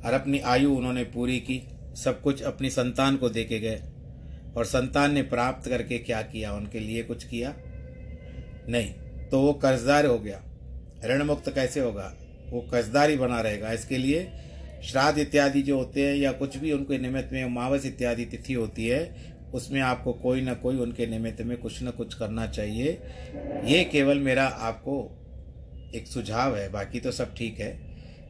और 0.06 0.14
अपनी 0.14 0.40
आयु 0.40 0.76
उन्होंने 0.76 1.04
पूरी 1.04 1.40
की, 1.40 1.68
सब 1.96 2.22
कुछ 2.22 2.42
अपनी 2.42 2.70
संतान 2.70 3.18
को 3.18 3.30
दे 3.30 3.44
के 3.44 3.60
गए, 3.60 3.82
और 4.58 4.66
संतान 4.66 5.14
ने 5.14 5.22
प्राप्त 5.22 5.70
करके 5.70 5.98
क्या 5.98 6.22
किया? 6.22 6.54
उनके 6.54 6.80
लिए 6.80 7.04
कुछ 7.04 7.24
किया? 7.24 7.56
नहीं। 8.70 9.05
तो 9.36 9.40
वो 9.42 9.54
कर्जदार 9.54 10.06
हो 10.06 10.20
गया। 10.20 10.42
ऋण 11.06 11.24
मुक्त 11.24 11.50
कैसे 11.50 11.80
होगा? 11.80 12.14
वो 12.50 12.62
कर्जदारी 12.62 13.18
बना 13.18 13.40
रहेगा। 13.42 13.72
इसके 13.72 13.98
लिए 13.98 14.32
श्राद्ध 14.84 15.18
इत्यादि 15.20 15.62
जो 15.62 15.78
होते 15.78 16.06
हैं 16.06 16.16
या 16.16 16.32
कुछ 16.32 16.58
भी 16.58 16.72
उनके 16.72 16.98
निमित्त 16.98 17.30
में 17.34 17.50
मावस 17.50 17.86
इत्यादि 17.86 18.26
तिथि 18.26 18.54
होती 18.54 18.88
है, 18.88 19.16
उसमें 19.54 19.82
आपको 19.82 20.14
कोई 20.14 20.42
ना 20.42 20.54
कोई 20.54 20.78
उनके 20.78 21.08
निमित्त 21.08 21.42
में 21.42 21.58
कुछ 21.58 21.82
ना 21.82 21.92
कुछ 21.92 22.14
करना 22.14 22.48
चाहिए। 22.48 22.98
ये 23.66 23.84
केवल 23.84 24.20
मेरा 24.20 24.46
आपको 24.46 24.96
एक 25.96 26.08
सुझाव 26.08 26.56
है, 26.56 26.72
बाकी 26.72 27.00
तो 27.00 27.12
सब 27.12 27.36
ठीक 27.36 27.60
है। 27.60 27.72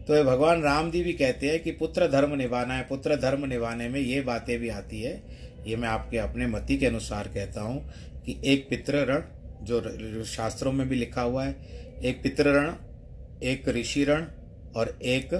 तो 0.07 0.23
भगवान 0.23 0.61
राम 0.61 0.91
जी 0.91 1.03
भी 1.03 1.13
कहते 1.13 1.49
हैं 1.49 1.63
कि 1.63 1.71
पुत्र 1.71 2.07
धर्म 2.07 2.35
निभाना 2.35 2.73
है, 2.73 2.83
पुत्र 2.83 3.15
धर्म 3.15 3.45
निभाने 3.45 3.89
में 3.89 3.99
ये 3.99 4.21
बातें 4.21 4.59
भी 4.59 4.69
आती 4.69 5.01
है। 5.01 5.21
ये 5.67 5.75
मैं 5.75 5.89
आपके 5.89 6.17
अपने 6.17 6.47
मति 6.47 6.77
के 6.77 6.85
अनुसार 6.85 7.27
कहता 7.27 7.61
हूँ 7.61 7.89
कि 8.25 8.41
एक 8.45 8.67
पितृ 8.69 9.05
ऋण 9.05 9.21
जो 9.65 10.23
शास्त्रों 10.25 10.71
में 10.71 10.87
भी 10.89 10.95
लिखा 10.95 11.21
हुआ 11.21 11.43
है, 11.43 11.53
एक 12.03 12.21
पितृ 12.23 12.49
ऋण 12.49 12.71
एक 13.43 13.67
ऋषि 13.69 14.03
ऋण 14.05 14.25
और 14.75 14.97
एक 15.03 15.33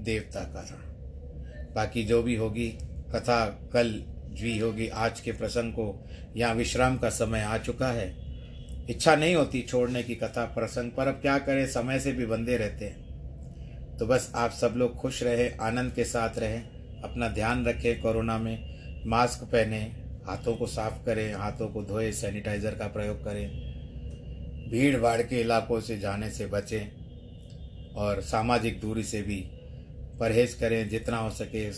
देवता 0.00 0.40
का 0.44 0.60
रण। 0.60 1.72
बाकी 1.74 2.04
जो 2.04 2.22
भी 2.22 2.36
होगी, 2.36 2.68
कथा, 3.14 3.44
कल, 3.72 3.90
जी 4.30 4.58
होगी, 4.58 4.88
आज 4.88 5.20
के 5.20 5.32
प्रसंग 5.32 5.72
को 5.72 6.04
यहाँ 6.36 6.54
विश्राम 6.54 6.98
का 6.98 7.10
समय 7.10 7.40
आ 7.40 7.58
चुका 7.58 7.88
है, 7.88 8.08
इच्छा 8.90 9.14
नहीं 9.16 9.34
होती 9.34 9.60
छोड़ने 9.62 10.02
की 10.02 10.14
कथा 10.14 10.44
प्रसंग 10.44 10.90
पर। 10.90 11.08
अब 11.08 11.14
क्या 11.14 11.38
करें, 11.38 11.66
समय 11.66 12.00
से 12.00 12.12
भी 12.12 12.26
बंधे 12.26 12.56
रहते 12.56 12.84
हैं। 12.84 13.96
तो 13.98 14.06
बस 14.06 14.30
आप 14.34 14.50
सब 14.50 14.74
लोग 14.76 14.96
खुश 14.96 15.22
रहे, 15.22 15.48
आनंद 15.60 15.92
के 15.92 16.04
साथ 16.04 16.38
रहें, 16.38 17.02
अपना 17.02 17.28
ध्यान 17.28 17.64
रखें 17.66 18.00
कोरोना 18.00 18.38
में, 18.38 19.04
मास्क 19.06 19.44
पहने 19.44 19.80
हाथों 20.26 20.54
को 20.56 20.66
साफ़ 20.66 21.04
करें, 21.06 21.34
हाथों 21.34 21.68
को 21.68 21.82
धोए 21.82 22.10
सैनिटाइज़र 22.12 22.74
का 22.74 22.86
प्रयोग 22.86 23.24
करें। 23.24 23.48
भीड़ 24.70 24.96
भाड़ 24.96 25.20
के 25.22 25.40
इलाकों 25.40 25.80
से 25.80 25.98
जाने 25.98 26.30
से 26.30 26.46
बचें 26.46 27.94
और 27.96 28.20
सामाजिक 28.22 28.80
दूरी 28.80 29.02
से 29.02 29.22
भी 29.22 29.36
परहेज 30.20 30.54
करें, 30.54 30.88
जितना 30.88 31.16
हो 31.16 31.30
सके। 31.30 31.68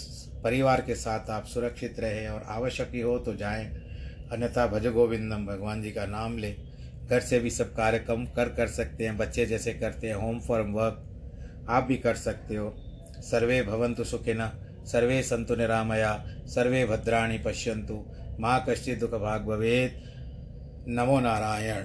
परिवार 0.42 0.80
के 0.80 0.94
साथ 0.94 1.30
आप 1.30 1.46
सुरक्षित 1.46 2.00
रहें 2.00 2.28
और 2.28 2.42
आवश्यक 2.48 2.90
ही 2.94 3.00
हो 3.00 3.18
तो 3.18 3.35
जाएँ। 3.35 3.66
अन्यथा 4.32 4.66
भज 4.66 4.87
गोविंदम 4.87 5.46
भगवान 5.46 5.82
जी 5.82 5.90
का 5.90 6.06
नाम 6.06 6.38
लें। 6.38 6.56
घर 7.09 7.20
से 7.20 7.38
भी 7.40 7.50
सब 7.50 7.74
कार्य 7.74 7.98
कम 7.98 8.24
कर 8.26 8.48
कर 8.48 8.66
सकते 8.66 9.04
हैं, 9.04 9.16
बच्चे 9.18 9.46
जैसे 9.46 9.72
करते 9.72 10.06
हैं 10.06 10.14
होम 10.14 10.40
फॉर्म 10.40 10.72
वर्क 10.72 11.66
आप 11.68 11.85
भी 11.85 11.96
कर 11.96 12.14
सकते 12.14 12.56
हो। 12.56 12.74
सर्वे 13.20 13.62
भवंतु 13.62 14.04
सुखिन, 14.04 14.48
सर्वे 14.87 15.22
संतु 15.22 15.56
निरामया, 15.56 16.12
सर्वे 16.46 16.85
भद्राणी 16.87 17.38
पश्यन्तु। 17.38 17.94
माँ 18.40 18.59
कश्चित 18.68 18.99
दुख 19.01 19.14
भाग 19.20 19.46
भवेद 19.46 19.90
नमो 20.88 21.18
नारायण। 21.20 21.85